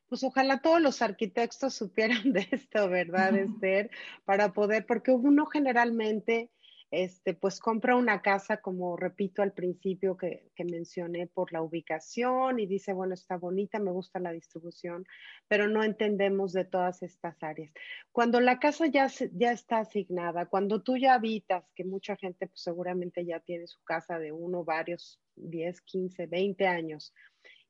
[0.08, 3.90] Pues ojalá todos los arquitectos supieran de esto, ¿verdad, Esther?
[4.24, 6.50] Para poder, porque uno generalmente
[6.90, 12.66] este, pues compra una casa, como repito al principio que, mencioné, por la ubicación y
[12.66, 15.06] dice, bueno, está bonita, me gusta la distribución,
[15.48, 17.72] pero no entendemos de todas estas áreas.
[18.12, 22.62] Cuando la casa ya, ya está asignada, cuando tú ya habitas, que mucha gente pues,
[22.62, 27.14] seguramente ya tiene su casa de uno, varios, 10, 15, 20 años,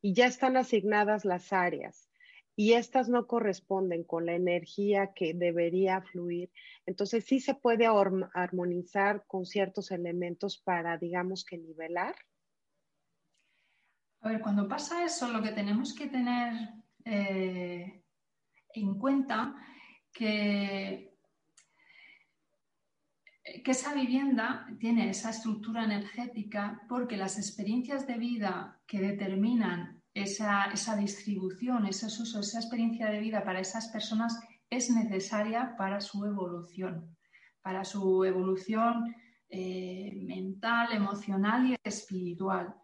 [0.02, 2.10] y ya están asignadas las áreas
[2.61, 6.51] y estas no corresponden con la energía que debería fluir.
[6.85, 12.14] Entonces sí se puede armonizar con ciertos elementos para, digamos que nivelar.
[14.20, 16.53] A ver, cuando pasa eso, lo que tenemos que tener
[17.07, 18.05] eh,
[18.75, 19.57] en cuenta
[20.12, 21.16] que,
[23.64, 30.96] que esa vivienda tiene esa estructura energética porque las experiencias de vida que determinan esa,
[30.99, 37.16] distribución, ese uso, esa experiencia de vida para esas personas es necesaria para su evolución,
[37.62, 39.14] para su evolución
[39.49, 42.75] eh, mental, emocional y espiritual.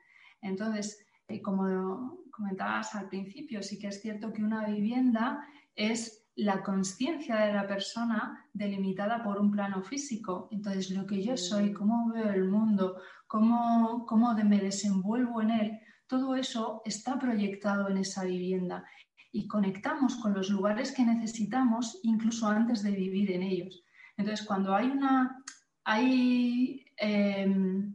[0.41, 1.05] Entonces,
[1.43, 7.53] como comentabas al principio, sí que es cierto que una vivienda es la conciencia de
[7.53, 10.49] la persona delimitada por un plano físico.
[10.53, 15.81] Entonces, lo que yo soy, cómo veo el mundo, cómo, cómo me desenvuelvo en él,
[16.07, 18.85] todo eso está proyectado en esa vivienda
[19.33, 23.85] y conectamos con los lugares que necesitamos incluso antes de vivir en ellos.
[24.17, 25.43] Entonces, cuando hay una
[25.85, 27.95] hay em,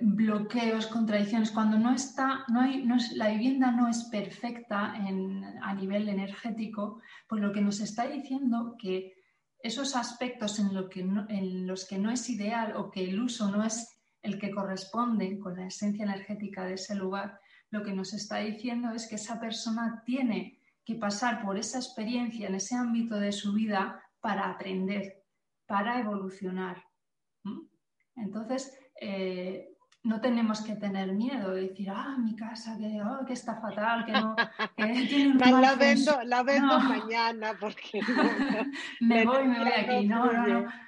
[0.00, 5.74] bloqueos, contradicciones, cuando no está, no hay, no es, la vivienda no es perfecta a
[5.74, 9.14] nivel energético, pues lo que nos está diciendo que
[9.58, 10.70] esos aspectos en,
[11.30, 13.95] en los que no es ideal o que el uso no es
[14.26, 18.90] el que corresponde con la esencia energética de ese lugar, lo que nos está diciendo
[18.90, 23.52] es que esa persona tiene que pasar por esa experiencia en ese ámbito de su
[23.52, 25.24] vida para aprender,
[25.66, 26.84] para evolucionar.
[28.16, 33.60] Entonces, eh, no tenemos que tener miedo de decir, ah, mi casa, que, oh, está
[33.60, 34.36] fatal, que no,
[34.76, 38.00] tiene un la, vendo, la vendo mañana porque...
[39.00, 40.06] me voy, me voy aquí.
[40.06, 40.85] No, no, no.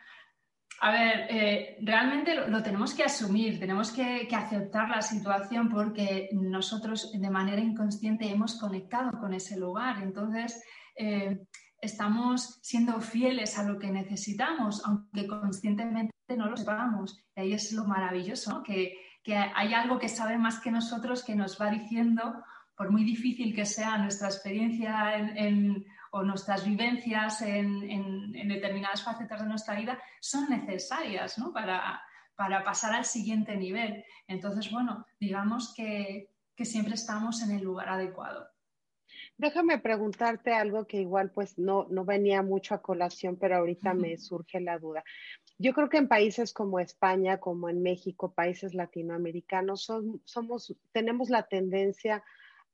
[0.80, 7.10] A ver, eh, realmente lo, tenemos que asumir, tenemos que, aceptar la situación porque nosotros
[7.12, 10.00] de manera inconsciente hemos conectado con ese lugar.
[10.02, 10.62] Entonces,
[10.96, 11.40] eh,
[11.80, 17.24] estamos siendo fieles a lo que necesitamos, aunque conscientemente no lo sepamos.
[17.34, 18.94] Y ahí es lo maravilloso, que,
[19.54, 22.42] hay algo que sabe más que nosotros que nos va diciendo,
[22.74, 29.48] por muy difícil que sea nuestra experiencia en o nuestras vivencias en, determinadas facetas de
[29.48, 32.00] nuestra vida son necesarias para,
[32.36, 34.04] para pasar al siguiente nivel.
[34.26, 38.48] Entonces, bueno, digamos que, siempre estamos en el lugar adecuado.
[39.36, 44.18] Déjame preguntarte algo que igual pues no, no venía mucho a colación, pero ahorita me
[44.18, 45.04] surge la duda.
[45.58, 49.88] Yo creo que en países como España, como en México, países latinoamericanos,
[50.24, 52.24] somos, tenemos la tendencia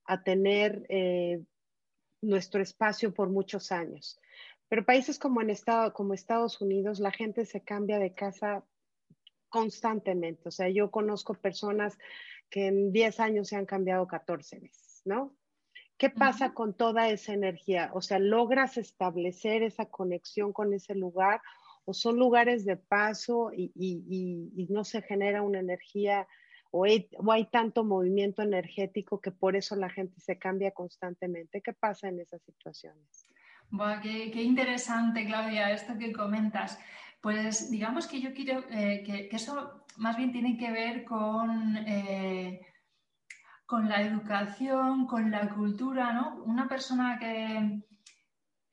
[0.05, 1.43] a tener eh,
[2.21, 4.19] nuestro espacio por muchos años.
[4.67, 8.63] Pero países como, en Estado, como Estados Unidos, la gente se cambia de casa
[9.49, 10.49] constantemente.
[10.49, 11.97] O sea, yo conozco personas
[12.49, 15.35] que en 10 años se han cambiado 14 veces, ¿no?
[15.97, 17.89] ¿Qué pasa con toda esa energía?
[17.93, 21.41] O sea, ¿logras establecer esa conexión con ese lugar
[21.85, 26.27] o son lugares de paso y, y no se genera una energía
[26.77, 31.61] o hay, tanto movimiento energético que por eso la gente se cambia constantemente.
[31.61, 33.25] ¿Qué pasa en esas situaciones?
[34.01, 36.77] qué, interesante, Claudia, esto que comentas.
[37.21, 42.59] Pues digamos que yo quiero eh, que, eso más bien tiene que ver con, eh,
[43.65, 46.43] con la educación, con la cultura, ¿no?
[46.43, 47.79] Una persona que,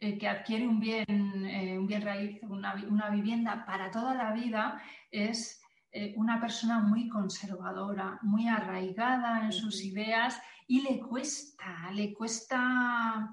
[0.00, 4.82] eh, que adquiere un bien, un bien raíz, una, una vivienda para toda la vida
[5.12, 5.61] es
[5.94, 13.30] eh, una persona muy conservadora, muy arraigada en sus ideas y le cuesta, le cuesta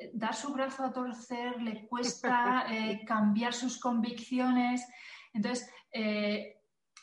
[0.00, 4.88] eh, dar su brazo a torcer, le cuesta eh, cambiar sus convicciones.
[5.34, 5.70] Entonces,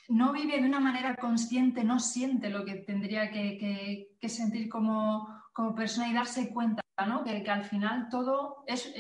[0.10, 5.28] no vive de una manera consciente, no siente lo que tendría que, sentir como,
[5.76, 7.24] persona y darse cuenta ¿no?
[7.24, 8.92] que, al final todo, es,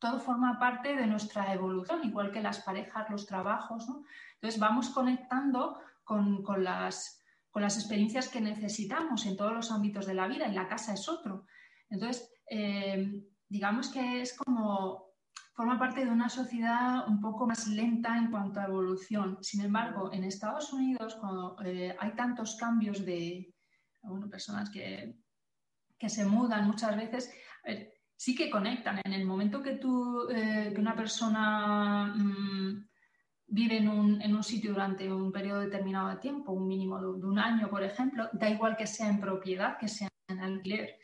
[0.00, 3.86] todo forma parte de nuestra evolución, igual que las parejas, los trabajos.
[3.88, 4.04] ¿no?
[4.34, 7.22] Entonces vamos conectando con, las,
[7.54, 11.46] experiencias que necesitamos en todos los ámbitos de la vida y la casa es otro.
[11.90, 15.10] Entonces, eh, digamos que es como
[15.52, 19.36] forma parte de una sociedad un poco más lenta en cuanto a evolución.
[19.42, 23.54] Sin embargo, en Estados Unidos, cuando eh, hay tantos cambios de
[24.30, 25.16] personas que,
[26.08, 27.30] se mudan muchas veces,
[28.20, 29.00] sí que conectan.
[29.02, 32.86] En el momento que, tú, eh, que una persona mm,
[33.46, 37.70] vive en un, sitio durante un periodo determinado de tiempo, un mínimo de, un año,
[37.70, 40.98] por ejemplo, da igual que sea en propiedad, que sea en alquiler.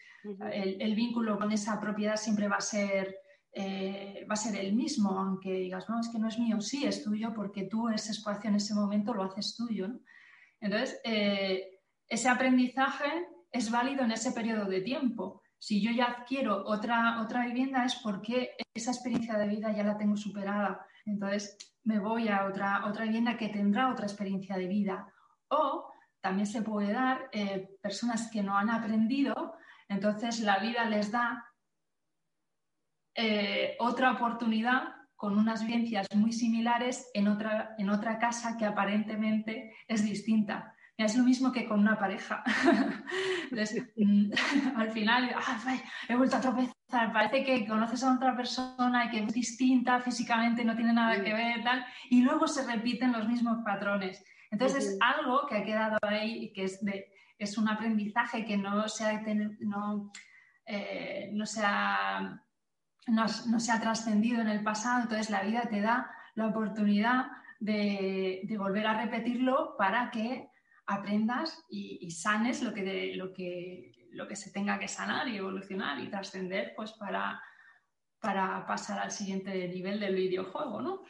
[0.53, 3.17] el, vínculo con esa propiedad siempre va a ser
[3.51, 6.85] eh, va a ser el mismo, aunque digas, no, es que no es mío, sí,
[6.85, 9.89] es tuyo porque tú ese espacio en ese momento lo haces tuyo.
[10.61, 13.11] Entonces, eh, ese aprendizaje
[13.51, 15.41] es válido en ese periodo de tiempo.
[15.59, 19.97] Si yo ya adquiero otra, otra vivienda es porque esa experiencia de vida ya la
[19.97, 20.87] tengo superada.
[21.05, 25.13] Entonces, me voy a otra, otra vivienda que tendrá otra experiencia de vida.
[25.49, 25.91] O
[26.21, 29.55] también se puede dar eh, personas que no han aprendido,
[29.89, 31.45] entonces la vida les da
[33.15, 39.75] eh, otra oportunidad con unas vivencias muy similares en otra, en otra casa que aparentemente
[39.89, 40.75] es distinta.
[40.97, 42.43] Es lo mismo que con una pareja.
[43.97, 44.33] Mm,
[44.77, 45.31] al final,
[46.09, 47.13] he vuelto a tropezar.
[47.13, 51.33] Parece que conoces a otra persona y que es distinta físicamente, no tiene nada que
[51.33, 54.25] ver, tal, y luego se repiten los mismos patrones.
[54.51, 57.07] Entonces es algo que ha quedado ahí y que es, de,
[57.39, 59.23] es un aprendizaje que no se ha,
[59.61, 60.11] no,
[60.67, 62.43] eh, no se ha,
[63.07, 67.27] no, se ha trascendido en el pasado, entonces la vida te da la oportunidad
[67.61, 70.49] de, de volver a repetirlo para que
[70.87, 75.99] aprendas y, sanes lo que, lo, que, lo que se tenga que sanar y evolucionar
[76.01, 77.43] y trascender pues para,
[78.21, 81.03] para pasar al siguiente nivel del videojuego, ¿no?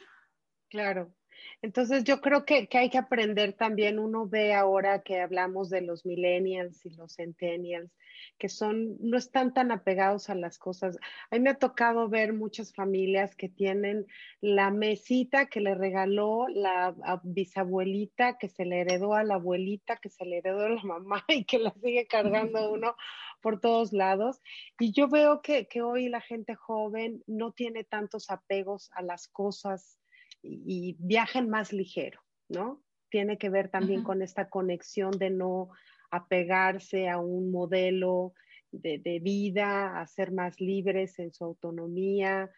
[0.69, 1.13] Claro.
[1.61, 6.05] Entonces yo creo que, hay que aprender también, uno ve ahora que hablamos de los
[6.05, 7.91] millennials y los centennials,
[8.37, 10.97] que son, no están tan apegados a las cosas.
[11.31, 14.05] A mí me ha tocado ver muchas familias que tienen
[14.41, 20.09] la mesita que le regaló la bisabuelita, que se le heredó a la abuelita, que
[20.09, 22.95] se le heredó a la mamá y que la sigue cargando uno
[23.41, 24.41] por todos lados.
[24.79, 29.27] Y yo veo que, que hoy la gente joven no tiene tantos apegos a las
[29.27, 29.99] cosas
[30.41, 32.83] y, viajen más ligero, ¿no?
[33.09, 35.69] Tiene que ver también con esta conexión de no
[36.11, 38.33] apegarse a un modelo
[38.71, 42.49] de, vida, a ser más libres en su autonomía.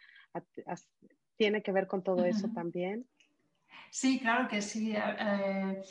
[1.37, 3.07] ¿Tiene que ver con todo eso también?
[3.91, 4.93] Sí, claro que sí.
[4.95, 5.81] Eh,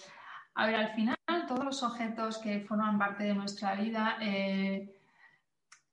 [0.55, 4.99] a ver, al final todos los objetos que forman parte de nuestra vida eh,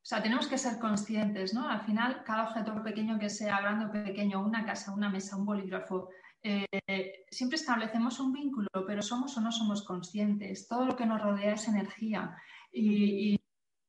[0.06, 1.68] o sea, tenemos que ser conscientes, ¿no?
[1.68, 5.48] Al final, cada objeto pequeño que sea, grande o pequeño, una casa, una mesa, un
[5.48, 6.10] bolígrafo,
[6.48, 10.68] eh, siempre establecemos un vínculo, pero somos o no somos conscientes.
[10.68, 12.36] Todo lo que nos rodea es energía
[12.72, 13.40] y,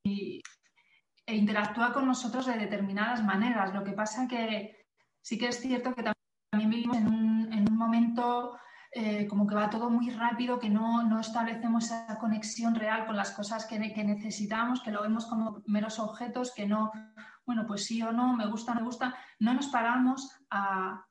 [0.05, 3.75] e interactúa con nosotros de determinadas maneras.
[3.75, 4.87] Lo que pasa que
[5.21, 8.57] sí que es cierto que también vivimos en un, en un momento
[8.99, 13.33] eh, como que va todo muy rápido, que no, establecemos esa conexión real con las
[13.33, 16.91] cosas que, necesitamos, que lo vemos como meros objetos, que no,
[17.45, 21.06] bueno, pues sí o no, me gusta, me gusta, no nos paramos a,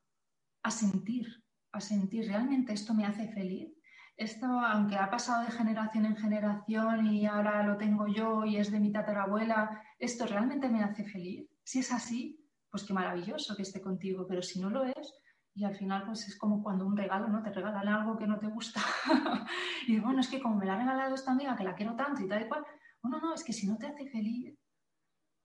[0.70, 1.26] sentir,
[1.72, 3.72] a sentir, realmente esto me hace feliz.
[4.16, 8.70] Esto, aunque ha pasado de generación en generación y ahora lo tengo yo y es
[8.70, 11.46] de mi tatarabuela, esto realmente me hace feliz.
[11.62, 15.14] Si es así, pues qué maravilloso que esté contigo, pero si no lo es,
[15.54, 17.42] y al final pues es como cuando un regalo, ¿no?
[17.42, 18.80] Te regalan algo que no te gusta
[19.86, 22.22] y bueno, es que como me la ha regalado esta amiga que la quiero tanto
[22.22, 22.64] y tal y cual,
[23.02, 24.54] bueno, no, es que si no te hace feliz,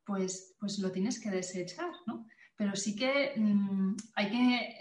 [0.05, 2.27] pues, pues lo tienes que desechar, ¿no?
[2.57, 4.80] Pero sí que mm, hay que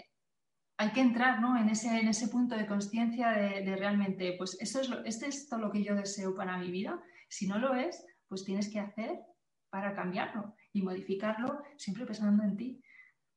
[0.81, 1.55] hay que entrar ¿no?
[1.57, 5.47] en, ese, en ese punto de conciencia de, realmente, pues eso es lo, este es
[5.47, 6.99] todo lo que yo deseo para mi vida.
[7.29, 9.19] Si no lo es, pues tienes que hacer
[9.69, 12.81] para cambiarlo y modificarlo siempre pensando en ti.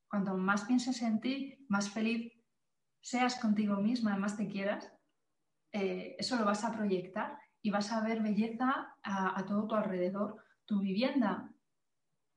[0.09, 2.33] Cuanto más pienses en ti, más feliz
[2.99, 4.91] seas contigo misma, más te quieras,
[5.71, 10.43] eh, eso lo vas a proyectar y vas a ver belleza a, todo tu alrededor.
[10.65, 11.51] Tu vivienda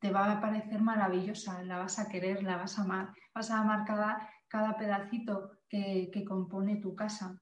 [0.01, 3.61] te va a parecer maravillosa, la vas a querer, la vas a amar, vas a
[3.61, 4.29] amar cada,
[4.79, 7.39] pedacito que, compone tu casa.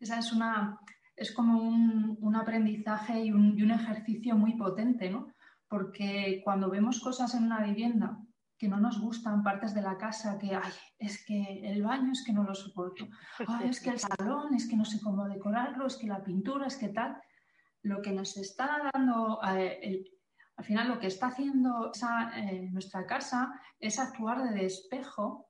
[0.00, 0.78] Esa es una,
[1.16, 5.28] es como un, aprendizaje y un, un, ejercicio muy potente, ¿no?
[5.68, 8.18] Porque cuando vemos cosas en una vivienda
[8.58, 12.24] que no nos gustan partes de la casa, que ay, es que el baño es
[12.24, 13.06] que no lo soporto,
[13.64, 16.76] es que el salón es que no sé cómo decorarlo, es que la pintura es
[16.76, 17.20] que tal.
[17.82, 20.02] Lo que nos está dando, eh,
[20.56, 21.92] al final lo que está haciendo
[22.34, 25.47] eh, nuestra casa es actuar de espejo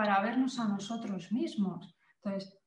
[0.00, 1.94] para vernos a nosotros mismos.
[2.22, 2.58] Entonces,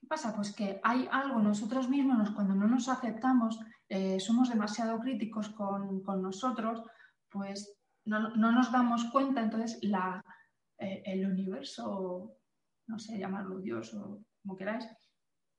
[0.00, 0.34] ¿qué pasa?
[0.34, 6.02] Pues que hay algo nosotros mismos, cuando no nos aceptamos, eh, somos demasiado críticos con,
[6.02, 6.82] con nosotros,
[7.30, 10.20] pues no, nos damos cuenta, entonces la,
[10.80, 12.32] eh, el universo,
[12.88, 14.88] no sé, llamarlo Dios o como queráis,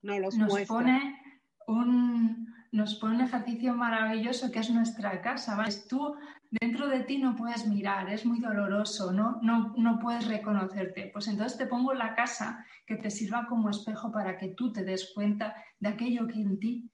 [0.01, 0.35] nos,
[0.67, 1.21] pone
[1.67, 5.57] un, nos pone un ejercicio maravilloso que es nuestra casa.
[5.87, 6.17] Tú
[6.51, 9.39] dentro de ti no puedes mirar, es muy doloroso, ¿no?
[9.41, 11.09] No, no puedes reconocerte.
[11.11, 14.83] Pues entonces te pongo la casa que te sirva como espejo para que tú te
[14.83, 16.91] des cuenta de aquello que en ti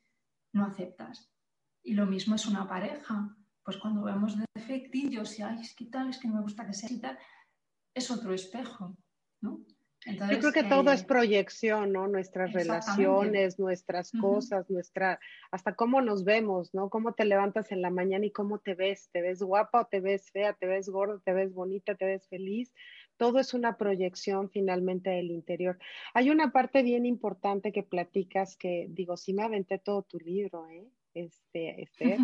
[0.53, 1.31] no aceptas.
[1.83, 6.09] Y lo mismo es una pareja pues cuando vemos defectillos y, ay, es que tal,
[6.09, 7.17] es que no me gusta que sea así tal,
[7.93, 8.97] es otro espejo,
[9.41, 9.65] ¿no?
[10.05, 12.07] Yo creo que todo es eh, proyección, ¿no?
[12.07, 15.19] Nuestras relaciones, nuestras cosas, nuestra,
[15.51, 16.89] hasta cómo nos vemos, ¿no?
[16.89, 19.09] Cómo te levantas en la mañana y cómo te ves.
[19.11, 20.53] ¿Te ves guapa o te ves fea?
[20.53, 21.21] ¿Te ves gorda?
[21.23, 21.95] ¿Te ves bonita?
[21.95, 22.73] ¿Te ves feliz?
[23.17, 25.77] Todo es una proyección finalmente del interior.
[26.13, 30.67] Hay una parte bien importante que platicas que, digo, sí me aventé todo tu libro,
[30.69, 30.87] ¿eh?
[31.13, 32.17] Este, este,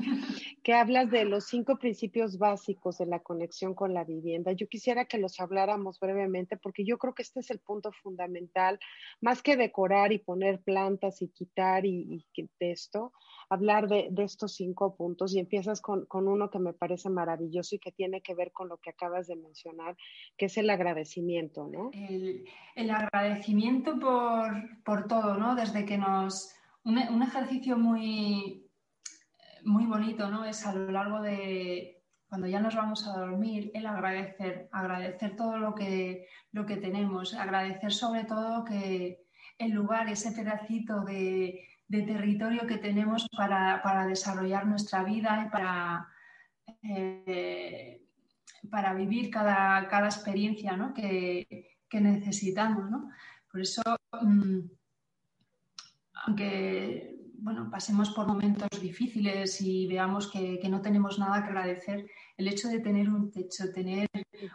[0.64, 4.52] que hablas de los cinco principios básicos de la conexión con la vivienda.
[4.54, 8.80] Yo quisiera que los habláramos brevemente porque yo creo que este es el punto fundamental,
[9.22, 13.14] más que decorar y poner plantas y quitar y, y de esto,
[13.50, 17.80] hablar de, estos cinco puntos y empiezas con, con, uno que me parece maravilloso y
[17.80, 19.96] que tiene que ver con lo que acabas de mencionar,
[20.38, 21.90] que es el agradecimiento, ¿no?
[21.94, 25.56] El, el agradecimiento por, por, todo, ¿no?
[25.56, 26.54] Desde que nos...
[26.86, 28.69] Un, un ejercicio muy,
[29.66, 30.46] muy bonito, ¿no?
[30.46, 32.00] Es a lo largo de
[32.30, 37.34] cuando ya nos vamos a dormir, el agradecer, agradecer todo lo que, lo que tenemos,
[37.34, 39.26] agradecer sobre todo que
[39.58, 45.50] el lugar, ese pedacito de, de territorio que tenemos para, para, desarrollar nuestra vida y
[45.50, 46.08] para,
[46.84, 48.06] eh,
[48.70, 50.94] para vivir cada, cada experiencia ¿no?
[50.94, 52.92] que, que, necesitamos.
[52.92, 53.10] ¿no?
[53.52, 53.82] Por eso,
[54.22, 54.60] mmm,
[56.26, 62.10] aunque bueno, pasemos por momentos difíciles y veamos que, que, no tenemos nada que agradecer,
[62.38, 64.08] el hecho de tener un techo, tener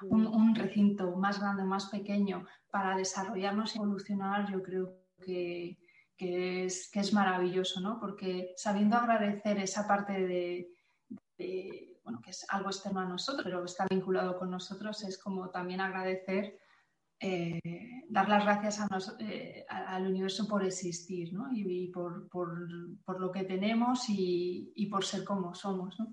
[0.02, 5.78] un, un recinto más grande, más pequeño para desarrollarnos y evolucionar, yo creo que,
[6.16, 7.98] que, es, que es maravilloso, ¿no?
[7.98, 10.68] Porque sabiendo agradecer esa parte de,
[11.38, 15.50] de, bueno, que es algo externo a nosotros, pero está vinculado con nosotros, es como
[15.50, 16.58] también agradecer
[17.26, 21.50] eh, dar las gracias a nos, eh, al universo por existir ¿no?
[21.50, 22.68] y, y por, por,
[23.02, 25.98] por, lo que tenemos y, y, por ser como somos.
[25.98, 26.12] ¿no?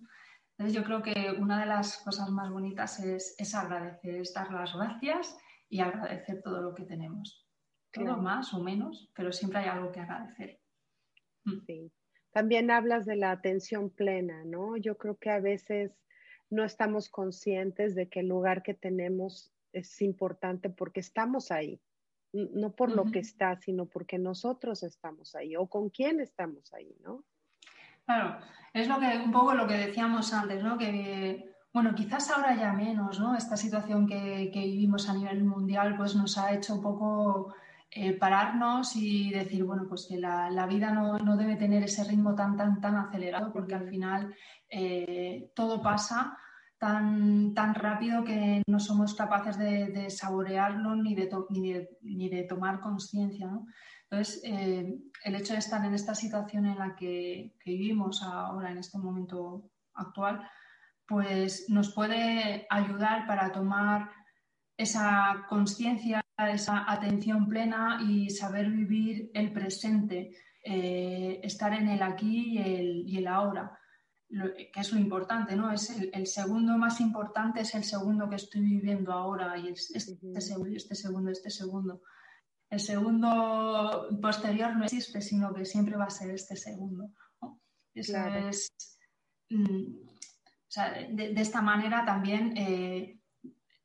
[0.52, 4.54] Entonces yo creo que una de las cosas más bonitas es, es agradecer, es dar
[4.54, 5.38] las gracias
[5.68, 7.46] y agradecer todo lo que tenemos.
[7.92, 8.22] Todo claro.
[8.22, 10.62] más o menos, pero siempre hay algo que agradecer.
[11.44, 11.60] Mm.
[11.68, 11.92] Sí.
[12.32, 14.78] También hablas de la atención plena, ¿no?
[14.78, 15.92] Yo creo que a veces
[16.50, 21.82] no estamos conscientes de que el lugar que tenemos es importante porque estamos ahí,
[22.34, 22.96] no por uh -huh.
[22.96, 27.24] lo que está, sino porque nosotros estamos ahí o con quién estamos ahí, ¿no?
[28.06, 28.40] Claro,
[28.74, 30.78] es lo que un poco lo que decíamos antes, ¿no?
[30.78, 33.36] Que bueno, quizás ahora ya menos, ¿no?
[33.36, 37.54] Esta situación que, que vivimos a nivel mundial, pues nos ha hecho un poco
[37.90, 42.04] eh, pararnos y decir, bueno, pues que la, la vida no, no, debe tener ese
[42.04, 44.36] ritmo tan, tan, tan acelerado, porque al final
[44.70, 46.38] eh, todo pasa
[46.82, 51.30] tan, tan rápido que no somos capaces de, saborearlo ni de,
[52.02, 53.48] ni de, tomar conciencia.
[54.10, 58.72] Entonces, eh, el hecho de estar en esta situación en la que, que, vivimos ahora,
[58.72, 60.42] en este momento actual,
[61.08, 64.10] pues nos puede ayudar para tomar
[64.76, 70.32] esa conciencia, esa atención plena y saber vivir el presente,
[70.64, 73.78] eh, estar en el aquí y el, y el ahora
[74.32, 75.72] lo, que es lo importante, ¿no?
[75.72, 79.92] Es el, el, segundo más importante es el segundo que estoy viviendo ahora y es
[79.94, 80.40] este, uh -huh.
[80.40, 82.02] segundo, este segundo, este segundo.
[82.70, 87.12] El segundo posterior no existe, sino que siempre va a ser este segundo.
[87.42, 87.60] ¿no?
[87.94, 88.48] Eso claro.
[88.48, 88.72] es.
[89.50, 93.20] Mm, o sea, de, de, esta manera también eh,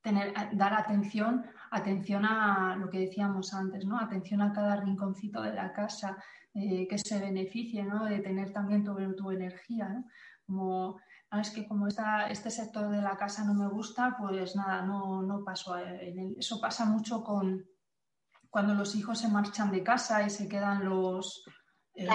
[0.01, 3.99] tener, dar atención, atención a lo que decíamos antes, ¿no?
[3.99, 6.17] Atención a cada rinconcito de la casa,
[6.55, 8.05] eh, que se beneficie, ¿no?
[8.05, 10.05] De tener también tu, tu energía, ¿no?
[10.47, 10.99] Como
[11.31, 14.83] ah, es que como esta, este sector de la casa no me gusta, pues nada,
[14.83, 15.77] no, no paso.
[15.77, 17.65] El, eso pasa mucho con
[18.51, 21.45] cuando los hijos se marchan de casa y se quedan los,
[21.95, 22.09] eh,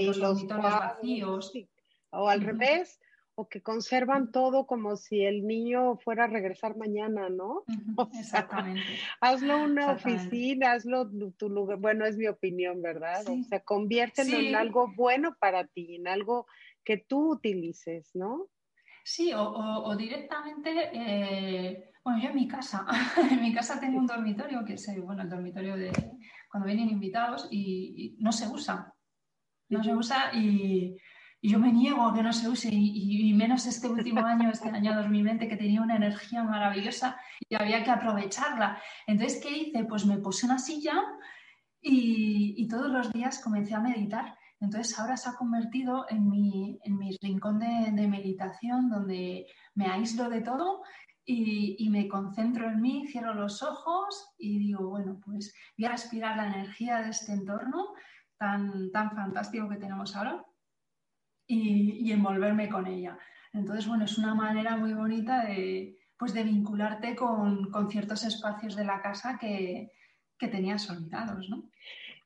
[0.00, 1.50] y los, los vacíos.
[1.52, 1.68] Sí.
[2.10, 2.46] O al uh -huh.
[2.46, 3.00] revés,
[3.36, 7.64] o que conservan todo como si el niño fuera a regresar mañana, ¿no?
[7.68, 8.08] Uh -huh.
[8.08, 8.98] o sea, Exactamente.
[9.20, 11.78] Hazlo una oficina, hazlo tu lugar.
[11.78, 13.22] Bueno, es mi opinión, ¿verdad?
[13.26, 13.42] Sí.
[13.44, 14.48] O sea, conviértelo sí.
[14.48, 16.46] en algo bueno para ti, en algo
[16.84, 18.48] que tú utilices, ¿no?
[19.04, 22.86] Sí, o, o, o directamente, eh, bueno, yo en mi casa,
[23.30, 25.92] en mi casa tengo un dormitorio que es, bueno, el dormitorio de
[26.50, 28.94] cuando vienen invitados y, y no se usa,
[29.68, 30.96] no se usa y,
[31.40, 34.50] y, yo me niego a que no se use y, y, menos este último año,
[34.50, 37.18] este año 2020 que tenía una energía maravillosa
[37.48, 38.80] y había que aprovecharla.
[39.06, 39.84] Entonces, ¿qué hice?
[39.84, 41.02] Pues me puse una silla
[41.82, 46.78] y, y todos los días comencé a meditar entonces ahora se ha convertido en mi,
[46.82, 50.82] en mi rincón de, meditación donde me aíslo de todo
[51.24, 55.92] y, y, me concentro en mí, cierro los ojos y digo, bueno, pues voy a
[55.92, 57.94] respirar la energía de este entorno
[58.36, 60.44] tan, tan fantástico que tenemos ahora
[61.46, 63.18] y, y envolverme con ella.
[63.52, 68.76] Entonces, bueno, es una manera muy bonita de, pues de vincularte con, con ciertos espacios
[68.76, 69.92] de la casa que,
[70.38, 71.70] que tenías olvidados, ¿no?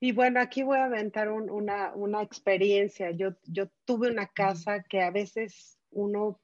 [0.00, 3.10] Y bueno, aquí voy a aventar un, una, una, experiencia.
[3.10, 6.40] Yo, yo tuve una casa que a veces uno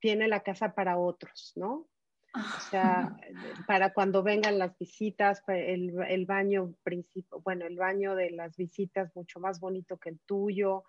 [0.00, 1.86] tiene la casa para otros, ¿no?
[2.34, 3.16] O sea,
[3.66, 9.14] para cuando vengan las visitas, el, el baño principal, bueno, el baño de las visitas
[9.14, 10.84] mucho más bonito que el tuyo.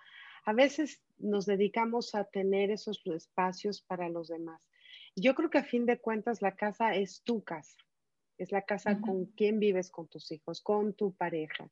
[0.46, 4.62] a veces nos dedicamos a tener esos espacios para los demás.
[5.16, 7.78] Yo creo que a fin de cuentas la casa es tu casa,
[8.38, 11.70] es la casa con quien vives con tus hijos, con tu pareja.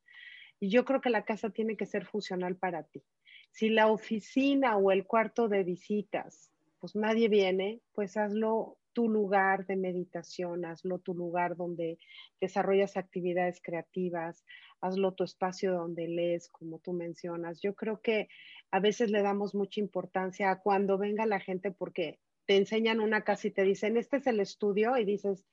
[0.58, 3.02] Y yo creo que la casa tiene que ser funcional para ti.
[3.50, 9.66] Si la oficina o el cuarto de visitas, pues nadie viene, pues hazlo tu lugar
[9.66, 11.98] de meditación, hazlo tu lugar donde
[12.40, 14.44] desarrollas actividades creativas,
[14.80, 17.60] hazlo tu espacio donde lees, como tú mencionas.
[17.60, 18.28] Yo creo que
[18.70, 23.22] a veces le damos mucha importancia a cuando venga la gente porque te enseñan una
[23.22, 25.44] casa y te dicen, este es el estudio, y dices,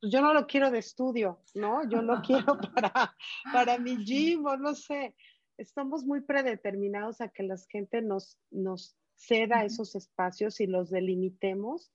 [0.00, 1.88] pues yo no lo quiero de estudio, ¿no?
[1.88, 3.16] Yo lo quiero para,
[3.52, 5.14] para mi gym o no sé.
[5.56, 11.90] Estamos muy predeterminados a que la gente nos, nos ceda esos espacios y los delimitemos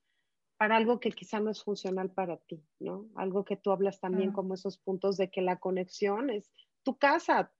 [0.57, 3.09] para algo que quizá no es funcional para ti, ¿no?
[3.15, 6.51] Algo que tú hablas también como esos puntos de que la conexión es
[6.83, 7.51] tu casa.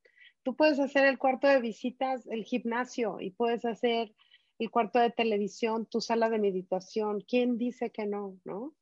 [0.43, 4.13] Tú puedes hacer el cuarto de visitas, el gimnasio y puedes hacer
[4.59, 7.21] el cuarto de televisión, tu sala de meditación.
[7.27, 8.75] ¿Quién dice que no, no?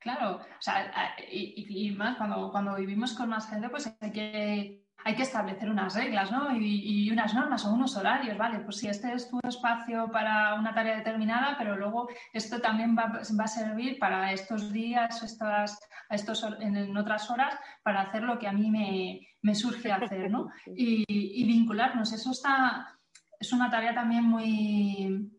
[0.00, 5.14] Claro, o sea, y, más cuando, cuando vivimos con más gente, pues hay que hay
[5.14, 6.54] que establecer unas reglas ¿no?
[6.54, 8.60] y, unas normas o unos horarios, ¿vale?
[8.60, 13.20] Pues si este es tu espacio para una tarea determinada, pero luego esto también va,
[13.38, 15.78] va a servir para estos días, estas,
[16.10, 20.50] estos, en, otras horas, para hacer lo que a mí me, me surge hacer, ¿no?
[20.76, 22.98] Y, y, vincularnos, eso está,
[23.38, 25.30] es una tarea también muy,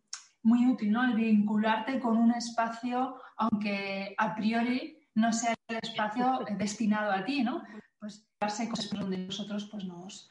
[0.43, 1.03] muy útil, ¿no?
[1.03, 7.43] El vincularte con un espacio, aunque a priori no sea el espacio destinado a ti,
[7.43, 7.63] ¿no?
[8.01, 10.29] pues darse cosas donde nosotros pues nos,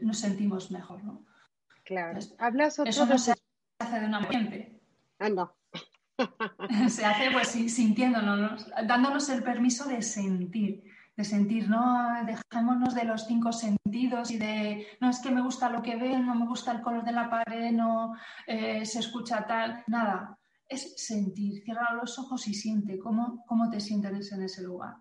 [0.00, 1.24] nos sentimos mejor, ¿no?
[1.84, 2.18] Claro.
[2.38, 3.34] Hablas otro Eso no se
[3.78, 4.80] hace de una ambiente.
[5.20, 5.54] Ah, no.
[6.88, 10.82] se hace pues sintiéndonos, dándonos el permiso de sentir,
[11.18, 15.68] de sentir, no dejémonos de los cinco sentidos y de, no es que me gusta
[15.68, 18.14] lo que veo, no me gusta el color de la pared, no
[18.46, 20.38] eh, se escucha tal, nada.
[20.68, 24.94] Es sentir, cierra los ojos y siente cómo, cómo te sientes en ese lugar.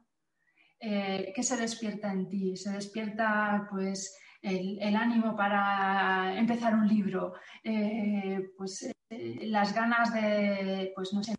[0.79, 2.57] Eh, ¿qué se despierta en ti?
[2.57, 11.13] Se despierta pues el, ánimo para empezar un libro, eh, pues las ganas de, pues
[11.13, 11.35] no sé,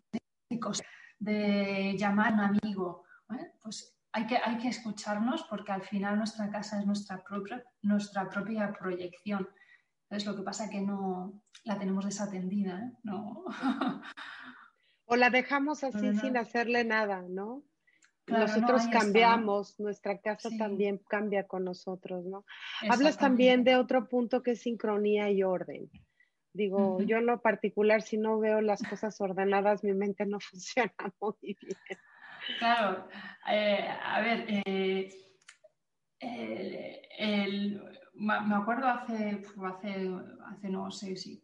[1.19, 3.03] de llamar a un amigo.
[3.61, 8.29] Pues hay que, hay que escucharnos porque al final nuestra casa es nuestra propia, nuestra
[8.29, 9.47] propia proyección.
[10.09, 13.45] Es lo que pasa que no la tenemos desatendida, ¿no?
[15.05, 17.63] o la dejamos así sin hacerle nada, ¿no?
[18.29, 22.45] nosotros cambiamos, nuestra casa también cambia con nosotros, ¿no?
[22.89, 25.89] Hablas también de otro punto que es sincronía y orden.
[26.53, 30.93] Digo, yo en lo particular, si no veo las cosas ordenadas, mi mente no funciona
[31.19, 31.77] muy bien.
[32.57, 33.07] Claro,
[33.49, 35.09] eh, a ver, eh,
[38.13, 40.11] me acuerdo hace, hace,
[40.51, 41.41] hace no sé si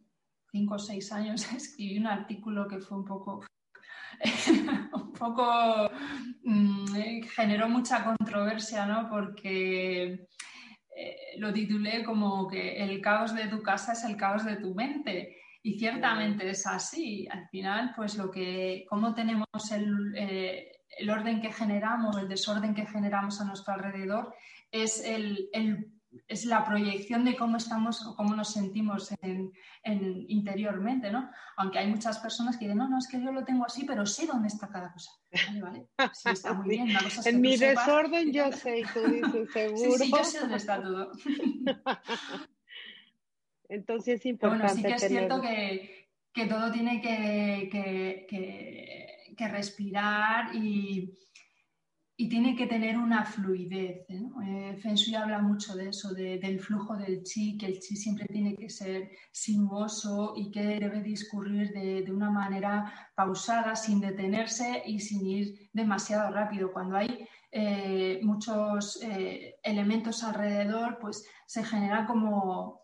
[0.51, 3.45] cinco o seis años escribí un artículo que fue un poco
[4.93, 5.89] un poco
[6.43, 9.09] mm, generó mucha controversia, ¿no?
[9.09, 10.27] Porque
[10.95, 14.73] eh, lo titulé como que el caos de tu casa es el caos de tu
[14.73, 15.37] mente.
[15.61, 17.27] Y ciertamente es así.
[17.29, 22.73] Al final, pues lo que, cómo tenemos el, eh, el orden que generamos, el desorden
[22.73, 24.33] que generamos a nuestro alrededor,
[24.71, 25.95] es el, el
[26.27, 29.51] es la proyección de cómo estamos o cómo nos sentimos en,
[30.27, 31.29] interiormente, ¿no?
[31.57, 34.05] Aunque hay muchas personas que dicen, no, no, es que yo lo tengo así, pero
[34.05, 35.11] sé dónde está cada cosa.
[35.47, 35.87] Vale, vale.
[36.13, 36.89] Sí, está muy bien.
[37.25, 39.97] en mi desorden yo sé, tú dices, seguro.
[39.97, 41.11] Sí, sí, yo sé dónde está todo.
[43.67, 44.73] Entonces es importante.
[44.73, 49.04] bueno, sí que es cierto que, que, todo tiene que, que, que
[49.37, 51.17] respirar y
[52.17, 54.05] y tiene que tener una fluidez.
[54.09, 54.41] ¿no?
[54.41, 58.25] Eh, Feng Shui habla mucho de eso, del flujo del chi, que el chi siempre
[58.27, 64.99] tiene que ser sinuoso y que debe discurrir de, una manera pausada, sin detenerse y
[64.99, 66.71] sin ir demasiado rápido.
[66.71, 72.81] Cuando hay eh, muchos eh, elementos alrededor, pues se genera como,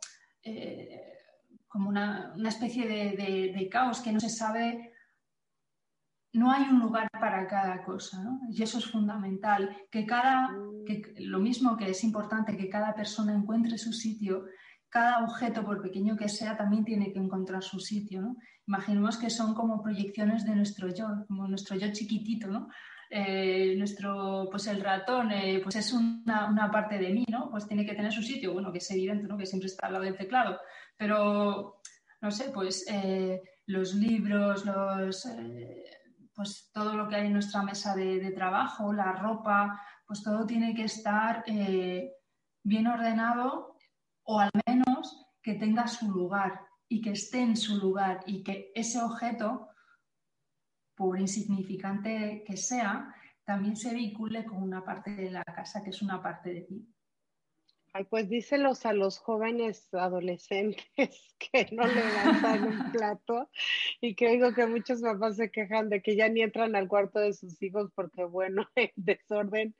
[1.70, 4.91] como una, especie de, de caos que no se sabe
[6.34, 8.39] no hay un lugar para cada cosa, ¿no?
[8.49, 10.49] Y eso es fundamental, que cada,
[11.17, 14.45] lo mismo que es importante que cada persona encuentre su sitio,
[14.89, 18.38] cada objeto, por pequeño que sea, también tiene que encontrar su sitio, ¿no?
[18.67, 22.69] Imaginemos que son como proyecciones de nuestro yo, como nuestro yo chiquitito, ¿no?
[23.09, 27.49] Eh, nuestro, pues el ratón, eh, pues es una, una, parte de mí, ¿no?
[27.49, 29.38] Pues tiene que tener su sitio, bueno, que es evidente, ¿no?
[29.38, 30.59] Que siempre está al lado del teclado,
[30.95, 31.82] pero,
[32.21, 35.27] no sé, pues eh, los libros, los
[36.34, 40.73] pues todo lo que hay en nuestra mesa de, trabajo, la ropa, pues todo tiene
[40.73, 42.11] que estar eh,
[42.63, 43.75] bien ordenado
[44.23, 48.71] o al menos que tenga su lugar y que esté en su lugar y que
[48.75, 49.69] ese objeto,
[50.95, 53.13] por insignificante que sea,
[53.43, 56.93] también se vincule con una parte de la casa que es una parte de ti.
[57.94, 60.86] Ay, pues díselos a los jóvenes adolescentes
[61.39, 63.50] que no levantan un plato
[64.00, 67.20] y que digo que muchos papás se quejan de que ya ni entran al cuarto
[67.20, 69.76] de sus hijos porque, bueno, el desorden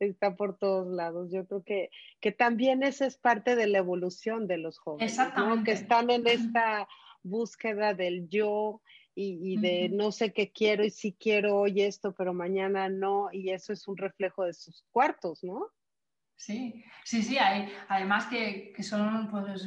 [0.00, 1.30] está por todos lados.
[1.30, 1.90] Yo creo que,
[2.20, 5.62] que también esa es parte de la evolución de los jóvenes, ¿no?
[5.62, 6.88] que están en esta
[7.22, 8.82] búsqueda del yo
[9.14, 13.50] y, de no sé qué quiero y si quiero hoy esto, pero mañana no, y
[13.50, 15.68] eso es un reflejo de sus cuartos, ¿no?
[16.44, 19.64] Sí, sí, sí, hay, además que, son pues,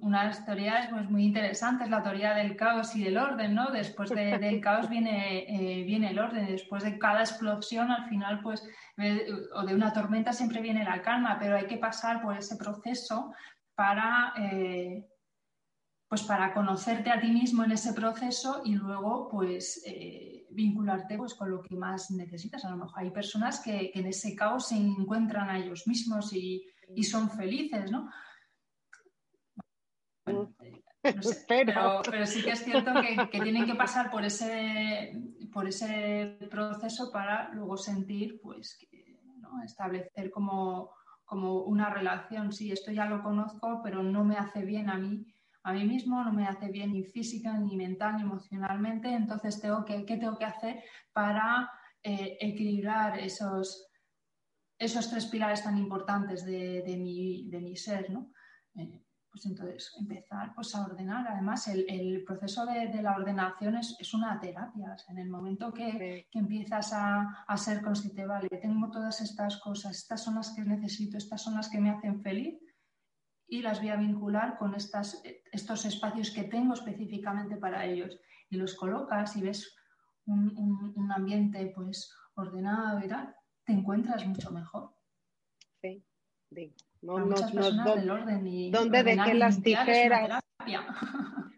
[0.00, 3.70] unas teorías pues, muy interesantes, la teoría del caos y del orden, ¿no?
[3.70, 8.66] Después del caos viene, eh, viene el orden, después de cada explosión al final, pues,
[8.96, 12.56] eh, o de una tormenta siempre viene la calma, pero hay que pasar por ese
[12.56, 13.34] proceso
[13.74, 15.06] para, eh,
[16.08, 21.34] pues para conocerte a ti mismo en ese proceso y luego pues eh, vincularte pues
[21.34, 22.64] con lo que más necesitas.
[22.64, 26.66] A lo mejor hay personas que, en ese caos se encuentran a ellos mismos y,
[27.02, 28.10] son felices, ¿no?
[30.24, 32.92] pero, sí que es cierto
[33.30, 35.12] que, tienen que pasar por ese,
[35.52, 38.78] por ese proceso para luego sentir, pues,
[39.64, 40.90] establecer como,
[41.24, 42.52] como una relación.
[42.52, 45.26] Sí, esto ya lo conozco, pero no me hace bien a mí
[45.64, 49.84] a mí mismo, no me hace bien ni física, ni mental, ni emocionalmente, entonces tengo
[49.84, 50.82] que, ¿qué tengo que hacer
[51.12, 51.70] para
[52.02, 53.88] eh, equilibrar esos,
[54.76, 58.10] esos tres pilares tan importantes de, mi, de mi, ser?
[58.10, 58.32] ¿no?
[58.74, 61.26] Eh, pues entonces empezar pues, a ordenar.
[61.28, 64.96] Además, el, proceso de, la ordenación es, una terapia.
[65.08, 70.24] en el momento que, empiezas a, a, ser consciente, vale, tengo todas estas cosas, estas
[70.24, 72.58] son las que necesito, estas son las que me hacen feliz,
[73.52, 75.22] y las voy a vincular con estas,
[75.52, 78.18] estos espacios que tengo específicamente para ellos.
[78.48, 79.76] Y los colocas y ves
[80.24, 83.36] un, ambiente pues ordenado y tal,
[83.66, 84.94] te encuentras mucho mejor.
[85.82, 86.02] Sí,
[86.48, 86.74] digo.
[87.02, 90.42] No, no, no, ¿Dónde dejé las tijeras?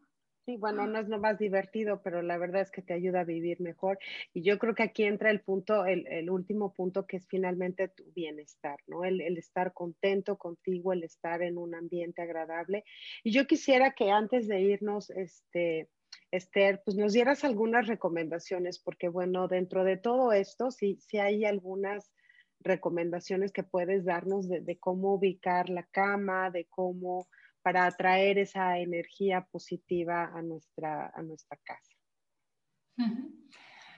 [0.47, 3.25] Sí, bueno, no es lo más divertido, pero la verdad es que te ayuda a
[3.25, 3.99] vivir mejor.
[4.35, 8.05] Y yo creo que aquí entra el punto, el, último punto, que es finalmente tu
[8.13, 9.05] bienestar, ¿no?
[9.05, 12.85] El, estar contento contigo, el estar en un ambiente agradable.
[13.23, 15.89] Y yo quisiera que antes de irnos, este,
[16.31, 21.47] Esther, pues nos dieras algunas recomendaciones, porque bueno, dentro de todo esto, sí, sí hay
[21.47, 22.13] algunas
[22.61, 27.29] recomendaciones que puedes darnos de cómo ubicar la cama, de cómo
[27.65, 31.95] para atraer esa energía positiva a nuestra, a nuestra casa.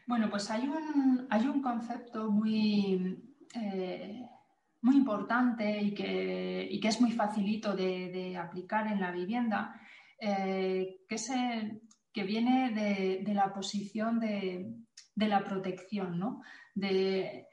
[0.06, 3.18] Bueno, pues hay un, hay un concepto muy,
[3.54, 4.24] eh,
[4.82, 9.80] muy importante y que, que, es muy facilito de, aplicar en la vivienda,
[10.20, 11.28] eh, que, es
[12.12, 14.76] que viene de, la posición de,
[15.16, 16.40] la protección, ¿no?
[16.72, 17.48] De,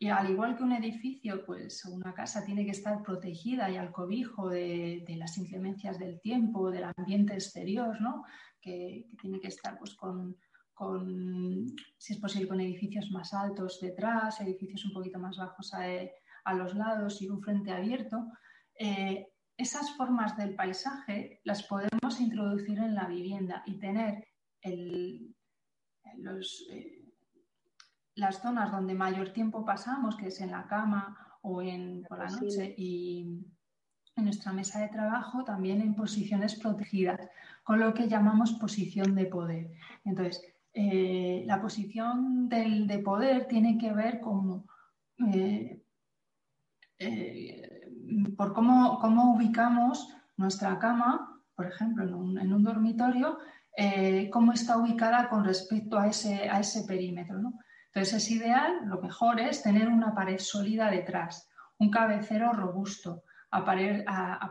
[0.00, 3.90] y al igual que un edificio, pues una casa tiene que estar protegida y al
[3.90, 8.24] cobijo de, las inclemencias del tiempo, del ambiente exterior, ¿no?
[8.60, 10.36] que, tiene que estar pues, con,
[11.96, 16.74] si es posible, con edificios más altos detrás, edificios un poquito más bajos a, los
[16.76, 18.24] lados y un frente abierto.
[18.78, 19.26] Eh,
[19.56, 24.28] esas formas del paisaje las podemos introducir en la vivienda y tener
[24.62, 25.34] el,
[26.18, 26.97] los, eh,
[28.18, 32.28] las zonas donde mayor tiempo pasamos, que es en la cama o en, por la
[32.28, 33.44] noche, y
[34.16, 37.20] en nuestra mesa de trabajo también en posiciones protegidas,
[37.62, 39.70] con lo que llamamos posición de poder.
[40.04, 40.42] Entonces,
[40.74, 44.66] eh, la posición del, de poder tiene que ver con
[45.32, 45.80] eh,
[46.98, 47.90] eh,
[48.36, 53.38] por cómo, cómo, ubicamos nuestra cama, por ejemplo, en un, en un dormitorio,
[54.32, 57.38] cómo está ubicada con respecto a ese, a ese perímetro.
[57.38, 57.54] ¿no?
[57.98, 63.64] Entonces es ideal, lo mejor es tener una pared sólida detrás, un cabecero robusto, a,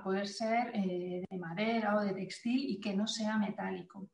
[0.03, 4.09] poder ser eh, de madera o de textil y que no sea metálico.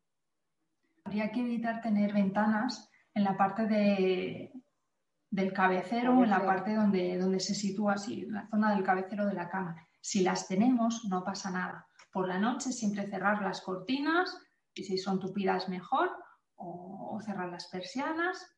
[1.02, 7.40] Habría que evitar tener ventanas en la parte del cabecero en la parte donde, donde
[7.40, 9.74] se sitúa, así, la zona del cabecero de la cama.
[10.00, 11.88] Si las tenemos, no pasa nada.
[12.12, 14.38] Por la noche siempre cerrar las cortinas
[14.72, 16.12] y si son tupidas mejor
[16.54, 18.53] o cerrar las persianas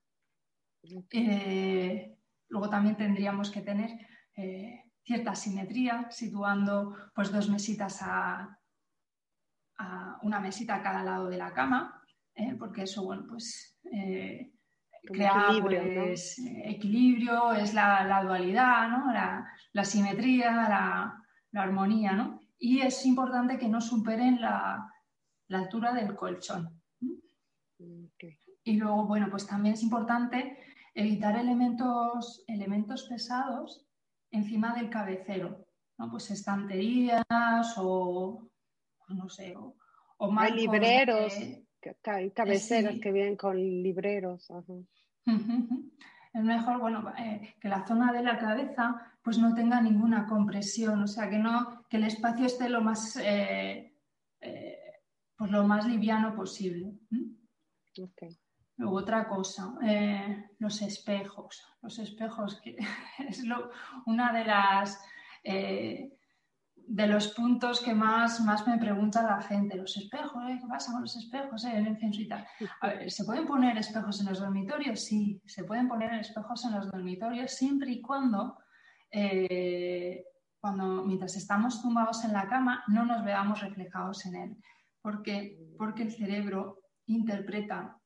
[1.11, 2.17] eh,
[2.49, 3.91] luego también tendríamos que tener
[4.37, 8.59] eh, cierta simetría, situando pues, dos mesitas a,
[10.23, 12.03] una mesita a cada lado de la cama,
[12.35, 12.57] ¿eh?
[12.59, 13.79] porque eso, bueno, pues
[15.05, 19.13] crea equilibrio, pues, equilibrio, es la, dualidad, ¿no?
[19.13, 20.51] la, simetría,
[21.53, 22.41] la, armonía, ¿no?
[22.59, 24.91] y es importante que no superen la,
[25.51, 26.83] altura del colchón.
[28.65, 30.59] Y luego, bueno, pues también es importante
[30.97, 33.87] evitar elementos, elementos pesados
[34.31, 35.67] encima del cabecero,
[35.99, 36.11] ¿no?
[36.11, 37.23] Pues estanterías
[37.77, 38.49] o,
[39.09, 39.77] no sé, o,
[40.39, 41.33] Hay libreros,
[42.35, 44.49] cabeceras que vienen con libreros.
[46.37, 51.03] Es mejor, bueno, eh, que la zona de la cabeza pues no tenga ninguna compresión,
[51.03, 53.97] o sea, que, no, que el espacio esté lo más, eh,
[54.43, 54.79] eh,
[55.35, 56.93] pues lo más liviano posible.
[58.77, 59.75] Luego otra cosa,
[60.59, 61.67] los espejos.
[61.83, 62.61] Los espejos,
[63.19, 63.43] es
[64.07, 65.01] una de las
[66.87, 70.59] de los puntos que más, más me pregunta la gente, los espejos, ¿eh?
[70.61, 75.01] ¿qué pasa con los espejos eh, ¿se pueden poner espejos en los dormitorios?
[75.01, 78.57] Sí, se pueden poner espejos en los dormitorios siempre y cuando,
[79.11, 80.25] eh,
[80.61, 84.57] cuando mientras estamos tumbados en la cama no nos veamos reflejados en él,
[85.03, 87.99] porque, porque el cerebro interpreta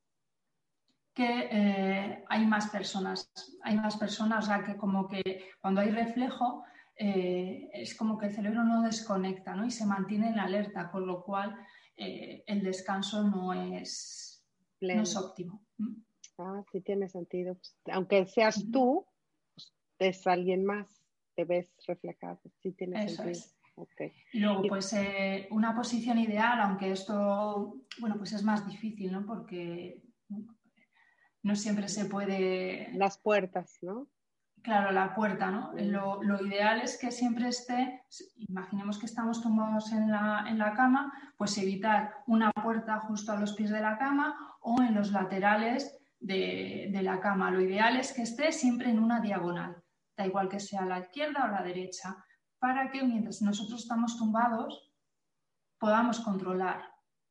[1.20, 3.30] que hay más personas,
[3.62, 6.64] hay más personas, o sea, que como que cuando hay reflejo
[6.96, 9.64] eh, es como que el cerebro no desconecta ¿no?
[9.64, 11.56] y se mantiene en alerta, con lo cual
[11.96, 14.44] eh, el descanso no es,
[15.16, 15.62] óptimo.
[15.78, 15.94] ¿Mm?
[16.38, 17.54] Ah, sí tiene sentido.
[17.54, 19.06] Pues, aunque seas tú,
[19.54, 21.02] pues, es alguien más,
[21.34, 22.40] te ves reflejado.
[22.62, 23.46] Sí tiene sentido.
[24.32, 29.24] Y luego, pues eh, una posición ideal, aunque esto, bueno, pues es más difícil, ¿no?
[29.24, 30.02] Porque
[31.42, 32.90] no siempre se puede...
[32.94, 34.08] Las puertas, ¿no?
[34.62, 35.72] Claro, la puerta, ¿no?
[35.72, 38.02] Lo, ideal es que siempre esté,
[38.36, 43.70] imaginemos que estamos tumbados en la, cama, pues evitar una puerta justo a los pies
[43.70, 47.50] de la cama o en los laterales de, la cama.
[47.50, 49.82] Lo ideal es que esté siempre en una diagonal,
[50.14, 52.22] da igual que sea la izquierda o la derecha,
[52.58, 54.92] para que mientras nosotros estamos tumbados
[55.78, 56.82] podamos controlar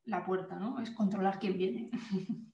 [0.05, 0.79] la puerta, ¿no?
[0.79, 1.91] Es controlar quién viene.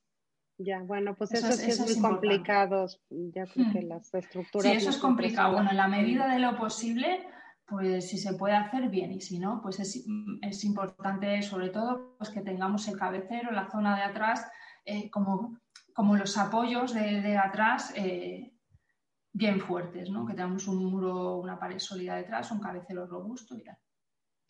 [0.58, 3.89] Ya, bueno, pues eso, sí es, muy complicado, ya creo que hmm.
[3.89, 4.72] las estructuras...
[4.72, 5.53] Sí, eso es complicado.
[5.53, 7.28] Bueno, en la medida de lo posible,
[7.66, 10.06] pues si se puede hacer bien y si no, pues es,
[10.41, 14.49] es importante sobre todo pues que tengamos el cabecero, la zona de atrás,
[14.86, 15.60] eh, como,
[15.93, 18.53] como los apoyos de, de atrás eh,
[19.34, 20.26] bien fuertes, ¿no?
[20.26, 23.78] Que tengamos un muro, una pared sólida detrás, un cabecero robusto y tal.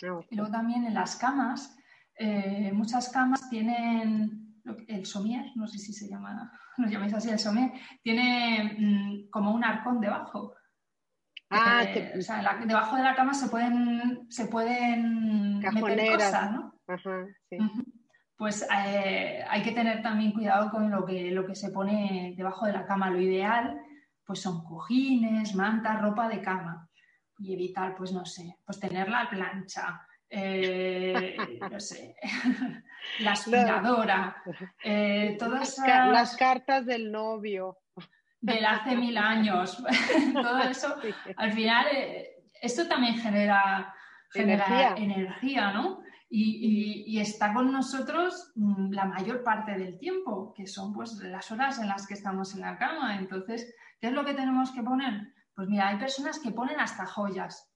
[0.04, 1.76] Ah, y luego también en las camas,
[2.18, 4.45] eh, muchas camas tienen
[4.88, 9.52] el somier, no sé si se llama, lo llamáis así el somier, tiene mm, como
[9.52, 10.54] un arcón debajo.
[11.50, 16.74] Ah, eh, o sea, debajo de la cama se pueden, se pueden meter cosas, ¿no?
[16.88, 17.58] Ajá, sí.
[18.38, 22.66] Pues eh, hay que tener también cuidado con lo que, lo que se pone debajo
[22.66, 23.10] de la cama.
[23.10, 23.80] Lo ideal,
[24.26, 26.90] pues son cojines, mantas, ropa de cama.
[27.38, 30.02] Y evitar, pues no sé, pues tener la plancha,
[30.38, 31.38] eh,
[31.72, 32.16] no sé,
[33.20, 34.44] la aspiradora,
[34.84, 37.78] eh, todas las cartas del novio.
[38.42, 39.82] Del hace mil años,
[40.34, 40.98] todo eso,
[41.38, 43.94] al final, eh, esto también genera,
[44.34, 45.72] energía.
[45.72, 46.02] ¿no?
[46.30, 51.80] Y, está con nosotros mm, la mayor parte del tiempo, que son pues las horas
[51.80, 53.18] en las que estamos en la cama.
[53.18, 55.34] Entonces, ¿qué es lo que tenemos que poner?
[55.56, 57.72] Pues mira, hay personas que ponen hasta joyas.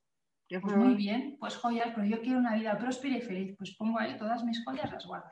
[0.50, 3.56] Pues muy bien, pues joyas, pero yo quiero una vida próspera y feliz.
[3.58, 5.30] Pues pongo ahí todas mis joyas, las guardo.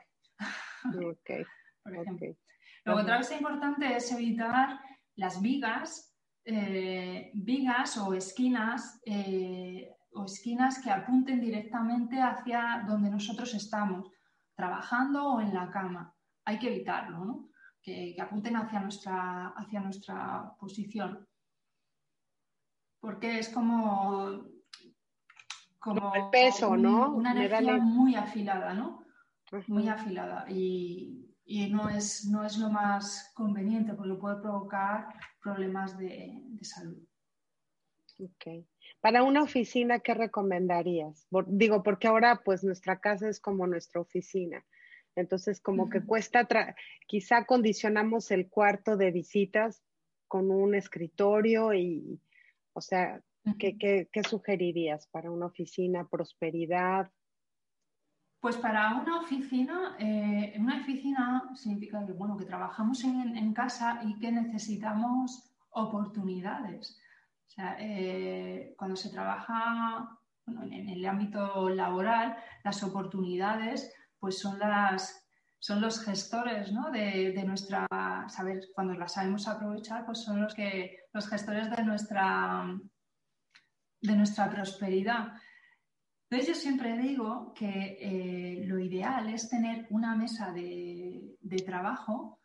[0.84, 1.44] Okay.
[1.82, 2.36] Por ejemplo.
[2.84, 4.78] Luego, otra cosa importante es evitar
[5.16, 13.52] las vigas, eh, vigas o esquinas, eh, o esquinas que apunten directamente hacia donde nosotros
[13.54, 14.08] estamos,
[14.54, 16.14] trabajando o en la cama.
[16.44, 17.48] Hay que evitarlo, ¿no?
[17.82, 21.26] que, que apunten hacia nuestra, hacia nuestra posición.
[23.00, 24.44] Porque es como
[25.94, 27.14] como el peso, ¿no?
[27.14, 29.04] Una energía muy afilada, ¿no?
[29.66, 31.24] Muy afilada y,
[31.70, 35.08] no, es, no es lo más conveniente porque puede provocar
[35.42, 36.98] problemas de, salud.
[38.20, 38.66] Ok.
[39.00, 41.26] Para una oficina, ¿qué recomendarías?
[41.46, 44.64] digo, porque ahora pues nuestra casa es como nuestra oficina.
[45.14, 46.46] Entonces, como que cuesta,
[47.06, 49.82] quizá condicionamos el cuarto de visitas
[50.28, 52.20] con un escritorio y,
[52.72, 53.20] o sea,
[53.56, 56.06] ¿Qué, sugerirías para una oficina?
[56.08, 57.10] ¿Prosperidad?
[58.40, 64.18] Pues para una oficina, eh, una oficina significa que, bueno, que trabajamos en, casa y
[64.18, 67.00] que necesitamos oportunidades.
[67.46, 70.08] O sea, eh, cuando se trabaja
[70.46, 75.26] en, el ámbito laboral, las oportunidades pues son, las,
[75.58, 76.90] son los gestores ¿no?
[76.90, 77.86] de, de, nuestra,
[78.28, 82.78] saber, cuando las sabemos aprovechar, pues son los, que, los gestores de nuestra
[84.00, 85.32] de nuestra prosperidad.
[86.30, 92.38] Entonces yo siempre digo que eh, lo ideal es tener una mesa de, trabajo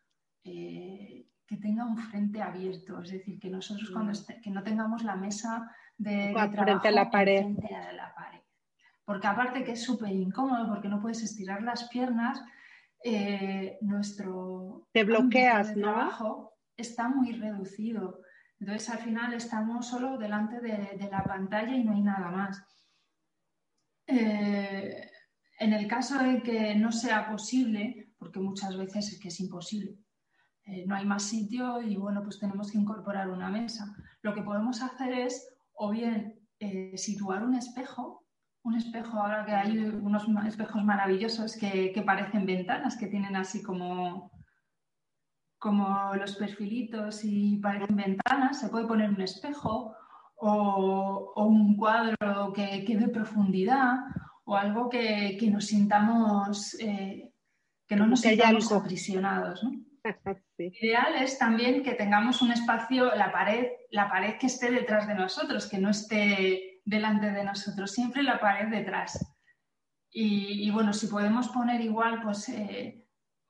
[0.44, 4.42] eh, que tenga un frente abierto, es decir, que nosotros cuando mm.
[4.42, 7.42] que no tengamos la mesa de, trabajo frente a la pared.
[7.42, 8.40] Frente a la pared.
[9.04, 12.42] Porque aparte que es súper incómodo porque no puedes estirar las piernas,
[13.04, 15.92] eh, nuestro te bloqueas, ¿no?
[15.92, 18.22] trabajo está muy reducido.
[18.64, 22.66] Entonces al final estamos solo delante de la pantalla y no hay nada más.
[24.08, 25.06] Eh,
[25.60, 29.98] en el caso de que no sea posible, porque muchas veces es que es imposible,
[30.64, 33.94] eh, no hay más sitio y bueno, pues tenemos que incorporar una mesa.
[34.22, 38.26] Lo que podemos hacer es o bien eh, situar un espejo,
[38.62, 43.62] un espejo, ahora que hay unos espejos maravillosos que, que, parecen ventanas, que tienen así
[43.62, 44.32] como,
[45.64, 49.96] como los perfilitos y parecen ventanas, se puede poner un espejo
[50.36, 53.96] o, un cuadro que, que dé profundidad
[54.44, 57.32] o algo que, nos sintamos, eh,
[57.88, 59.64] que no nos sintamos aprisionados.
[59.64, 59.72] ¿no?
[60.58, 65.16] Ideal es también que tengamos un espacio, la pared, la pared que esté detrás de
[65.16, 69.18] nosotros, que no esté delante de nosotros, siempre la pared detrás.
[70.12, 73.03] Y, bueno, si podemos poner igual, pues, eh,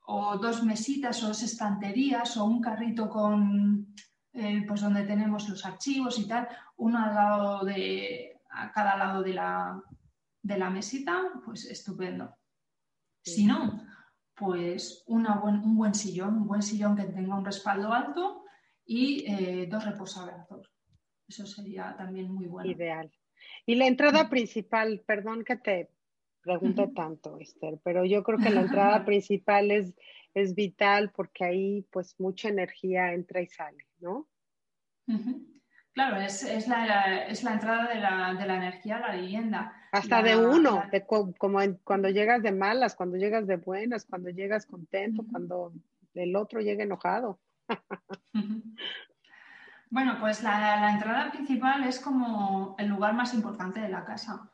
[0.05, 3.93] o dos mesitas o dos estanterías o un carrito con,
[4.33, 6.47] eh, pues donde tenemos los archivos y tal,
[6.77, 9.81] uno al lado de, a cada lado de la,
[10.41, 12.35] de la mesita, pues estupendo.
[13.21, 13.85] Si no,
[14.35, 18.43] pues una un buen sillón, un buen sillón que tenga un respaldo alto
[18.85, 20.69] y eh, dos reposabrazos.
[21.27, 22.69] Eso sería también muy bueno.
[22.69, 23.11] Ideal.
[23.65, 25.89] Y la entrada principal, perdón que te
[26.43, 29.93] pregunte tanto, Esther, pero yo creo que la entrada principal es
[30.33, 34.27] es vital porque ahí pues mucha energía entra y sale, ¿no?
[35.93, 39.73] Claro, es, la, entrada de la, energía a la vivienda.
[39.91, 40.83] Hasta de uno,
[41.37, 45.71] como cuando llegas de malas, cuando llegas de buenas, cuando llegas contento, cuando
[46.15, 47.39] el otro llega enojado.
[49.89, 54.49] Bueno, pues la, entrada principal es como el lugar más importante de la casa.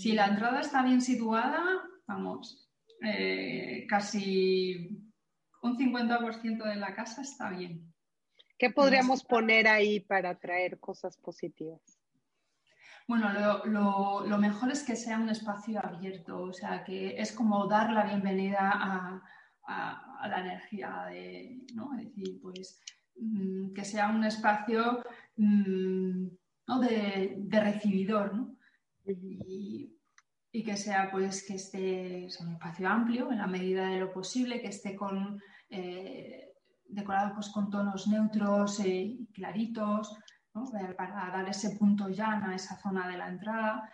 [0.00, 1.62] Si la entrada está bien situada,
[2.06, 2.70] vamos,
[3.02, 4.98] eh, casi
[5.62, 7.92] un 50% de la casa está bien.
[8.58, 11.82] ¿Qué podríamos poner ahí para traer cosas positivas?
[13.06, 13.28] Bueno,
[13.66, 18.04] lo, mejor es que sea un espacio abierto, o sea, que es como dar la
[18.04, 19.22] bienvenida a,
[20.28, 21.92] la energía, de, ¿no?
[21.98, 22.80] Es decir, pues
[23.16, 25.04] mm, que sea un espacio
[25.36, 26.26] mm,
[26.80, 28.56] de, recibidor, ¿no?
[29.06, 29.96] Y,
[30.52, 34.68] que sea pues que esté un espacio amplio en la medida de lo posible, que
[34.68, 35.40] esté con
[35.70, 36.50] eh,
[36.84, 40.16] decorado pues, con tonos neutros y claritos,
[40.54, 43.88] eh, para dar ese punto llano a esa zona de la entrada.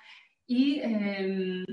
[0.46, 1.64] Y em,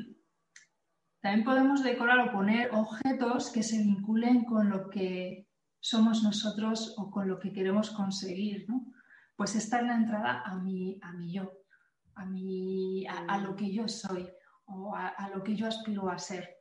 [1.21, 5.47] también podemos decorar o poner objetos que se vinculen con lo que
[5.79, 8.65] somos nosotros o con lo que queremos conseguir.
[9.37, 11.62] Pues esta es la entrada a mi, a mi yo,
[12.15, 14.27] a, mi, a lo que yo soy
[14.65, 16.57] o a, lo que yo aspiro a ser.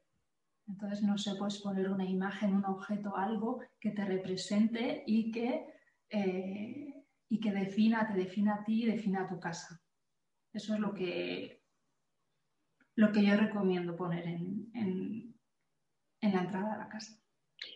[0.67, 5.67] Entonces, no sé, puedes poner una imagen, un objeto, algo que te represente y que,
[6.09, 9.81] eh, y que defina, te defina a ti y defina a tu casa.
[10.53, 11.63] Eso es lo que,
[12.97, 15.35] lo que yo recomiendo poner en, en,
[16.21, 17.22] en la entrada de la casa.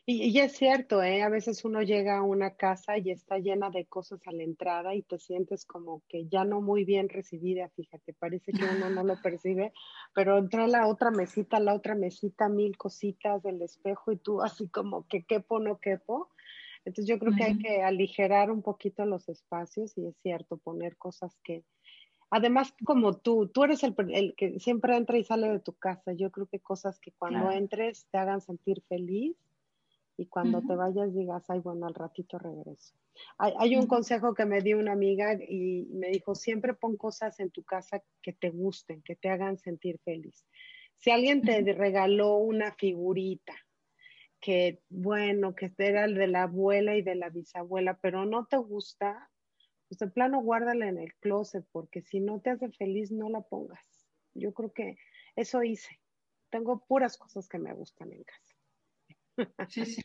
[0.09, 1.23] Y, es cierto, ¿eh?
[1.23, 4.95] a veces uno llega a una casa y está llena de cosas a la entrada
[4.95, 9.03] y te sientes como que ya no muy bien recibida, fíjate, parece que uno no
[9.03, 9.73] lo percibe,
[10.15, 14.69] pero entra la otra mesita, la otra mesita, mil cositas del espejo y tú así
[14.69, 16.31] como que quepo, no quepo.
[16.85, 20.97] Entonces yo creo que hay que aligerar un poquito los espacios y es cierto, poner
[20.97, 21.65] cosas que,
[22.31, 26.31] además como tú, tú eres el, que siempre entra y sale de tu casa, yo
[26.31, 29.37] creo que cosas que cuando entres te hagan sentir feliz
[30.19, 32.95] y cuando te vayas digas, ay, bueno, al ratito regreso.
[33.39, 37.51] Hay, un consejo que me dio una amiga y me dijo, siempre pon cosas en
[37.51, 40.47] tu casa que te gusten, que te hagan sentir feliz.
[40.97, 43.55] Si alguien te regaló una figurita,
[44.41, 48.57] que bueno, que era el de la abuela y de la bisabuela, pero no te
[48.57, 49.31] gusta,
[49.89, 53.43] pues de plano guárdala en el closet, porque si no te hace feliz, no la
[53.43, 54.07] pongas.
[54.35, 54.97] Yo creo que
[55.37, 56.01] eso hice.
[56.51, 58.57] Tengo puras cosas que me gustan en casa.
[59.69, 60.03] Sí, sí.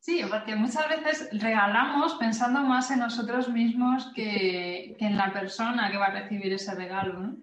[0.00, 5.98] Sí, porque muchas veces regalamos pensando más en nosotros mismos que, en la persona que
[5.98, 7.36] va a recibir ese regalo.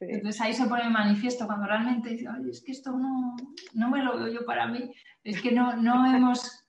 [0.00, 3.36] Entonces ahí se pone manifiesto cuando realmente dice, es que esto no,
[3.74, 4.92] no me lo veo yo para mí,
[5.22, 6.64] es que no, no, hemos,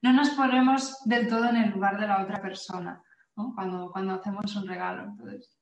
[0.00, 3.02] no nos ponemos del todo en el lugar de la otra persona
[3.34, 5.04] cuando, cuando hacemos un regalo.
[5.04, 5.61] Entonces,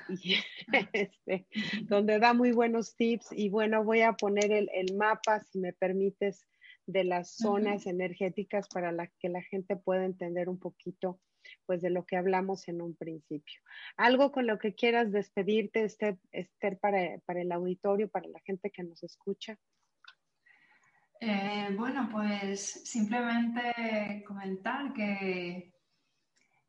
[0.09, 0.35] y,
[0.93, 1.47] este,
[1.83, 3.31] donde da muy buenos tips.
[3.31, 6.45] Y bueno voy a poner el, el mapa si me permites
[6.85, 11.19] de las zonas energéticas para la, que la gente pueda entender un poquito
[11.65, 13.61] pues de lo que hablamos en un principio.
[13.97, 18.83] Algo con lo que quieras despedirte, Esther, para, para, el auditorio, para la gente que
[18.83, 19.57] nos escucha.
[21.19, 25.71] Eh, bueno, pues simplemente comentar que,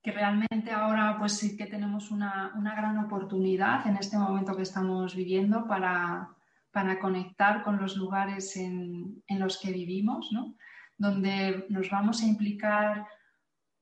[0.03, 4.62] que realmente ahora pues sí que tenemos una, una, gran oportunidad en este momento que
[4.62, 6.28] estamos viviendo para,
[6.70, 10.55] para conectar con los lugares en, en los que vivimos, ¿no?
[11.03, 13.07] donde nos vamos a implicar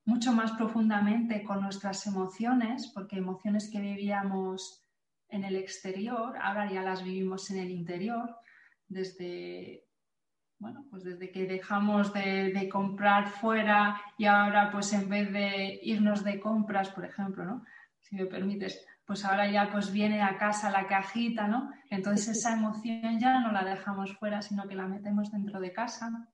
[0.05, 4.83] mucho más profundamente con nuestras emociones, porque emociones que vivíamos
[5.29, 8.35] en el exterior, ahora ya las vivimos en el interior,
[8.87, 9.85] desde,
[10.59, 16.23] bueno, pues desde que dejamos de, comprar fuera y ahora pues en vez de irnos
[16.23, 17.63] de compras, por ejemplo, ¿no?
[17.99, 21.71] Si me permites, pues ahora ya pues viene a casa la cajita, ¿no?
[21.89, 26.27] Entonces esa emoción ya no la dejamos fuera, sino que la metemos dentro de casa.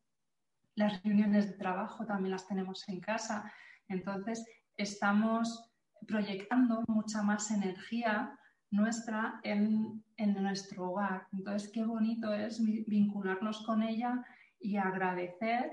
[0.78, 3.51] Las reuniones de trabajo también las tenemos en casa.
[3.88, 4.45] Entonces,
[4.78, 5.71] estamos
[6.07, 8.38] proyectando mucha más energía
[8.69, 11.25] nuestra en, nuestro hogar.
[11.34, 14.23] Entonces, qué bonito es vincularnos con ella
[14.59, 15.71] y agradecer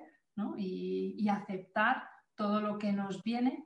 [0.57, 3.63] y, aceptar todo lo que nos viene,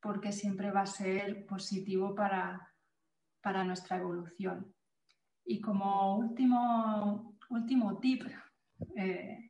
[0.00, 2.72] porque siempre va a ser positivo para,
[3.64, 4.72] nuestra evolución.
[5.44, 8.22] Y como último, último tip,
[8.94, 9.47] eh,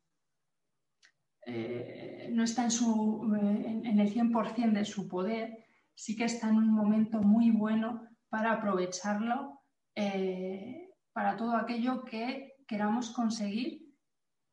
[1.50, 6.56] eh, no está en, su, en, el 100% de su poder, sí que está en
[6.56, 9.62] un momento muy bueno para aprovecharlo
[9.94, 13.80] eh, para todo aquello que queramos conseguir,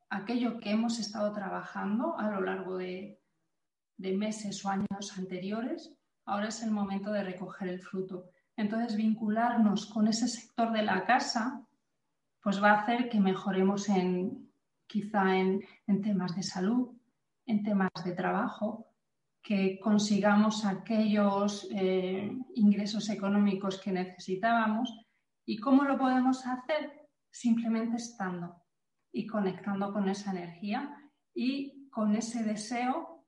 [0.09, 3.19] aquello que hemos estado trabajando a lo largo de,
[3.97, 5.93] de meses o años anteriores,
[6.25, 8.29] ahora es el momento de recoger el fruto.
[8.55, 11.61] Entonces, vincularnos con ese sector de la casa,
[12.41, 14.44] pues va a hacer que mejoremos en,
[14.87, 16.95] quizá en, en temas de salud,
[17.45, 18.95] en temas de trabajo,
[19.45, 24.91] que consigamos aquellos eh, ingresos económicos que necesitábamos.
[25.45, 27.07] ¿Y cómo lo podemos hacer?
[27.29, 28.63] Simplemente estando
[29.11, 30.97] y conectando con esa energía
[31.33, 33.23] y con ese deseo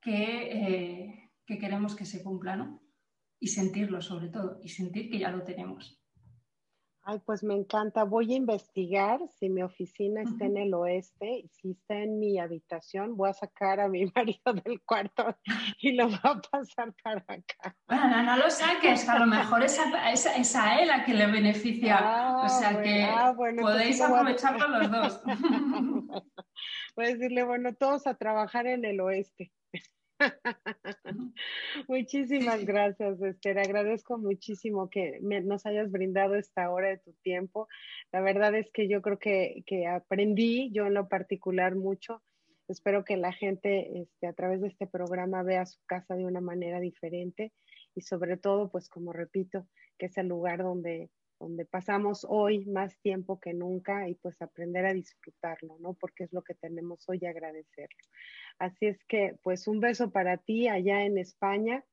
[0.00, 2.82] que, eh, que queremos que se cumpla, ¿no?
[3.38, 5.99] Y sentirlo sobre todo, y sentir que ya lo tenemos.
[7.10, 8.04] Ay, pues me encanta.
[8.04, 12.38] Voy a investigar si mi oficina está en el oeste y si está en mi
[12.38, 15.36] habitación, voy a sacar a mi marido del cuarto
[15.80, 17.76] y lo voy a pasar para acá.
[17.88, 19.76] Bueno, no, lo saques, a lo mejor es
[20.54, 21.96] a, él a que le beneficia.
[22.44, 25.22] o sea ah, que ah, podéis aprovecharlo los dos.
[26.94, 29.50] voy a decirle, bueno, todos a trabajar en el oeste.
[31.88, 33.58] Muchísimas gracias, Esther.
[33.58, 37.68] Agradezco muchísimo que nos hayas brindado esta hora de tu tiempo.
[38.12, 42.22] La verdad es que yo creo que, aprendí, yo en lo particular, mucho.
[42.68, 46.40] Espero que la gente este, a través de este programa vea su casa de una
[46.40, 47.52] manera diferente
[47.96, 49.66] y sobre todo, pues como repito,
[49.98, 51.10] que es el lugar donde
[51.40, 55.94] donde pasamos hoy más tiempo que nunca y pues aprender a disfrutarlo, ¿no?
[55.94, 57.98] Porque es lo que tenemos hoy y agradecerlo.
[58.58, 61.84] Así es que pues un beso para ti allá en España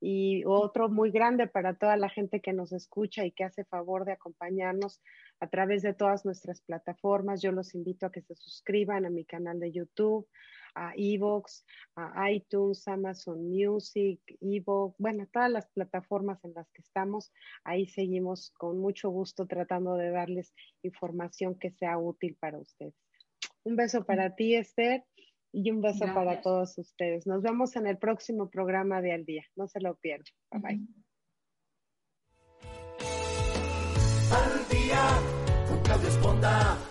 [0.00, 4.04] Y otro muy grande para toda la gente que nos escucha y que hace favor
[4.04, 5.02] de acompañarnos
[5.40, 7.42] a través de todas nuestras plataformas.
[7.42, 10.28] Yo los invito a que se suscriban a mi canal de YouTube,
[10.74, 11.64] a Evox,
[11.96, 17.32] a iTunes, Amazon Music, Evox, bueno, todas las plataformas en las que estamos.
[17.64, 20.52] Ahí seguimos con mucho gusto tratando de darles
[20.82, 22.94] información que sea útil para ustedes.
[23.64, 25.04] Un beso para ti, Esther,
[25.52, 27.26] y un beso para todos ustedes.
[27.26, 29.44] Nos vemos en el próximo programa de Al Día.
[29.56, 30.32] No se lo pierdan.
[30.52, 30.86] Bye bye.
[34.32, 36.89] Al día con Claudia Esponda.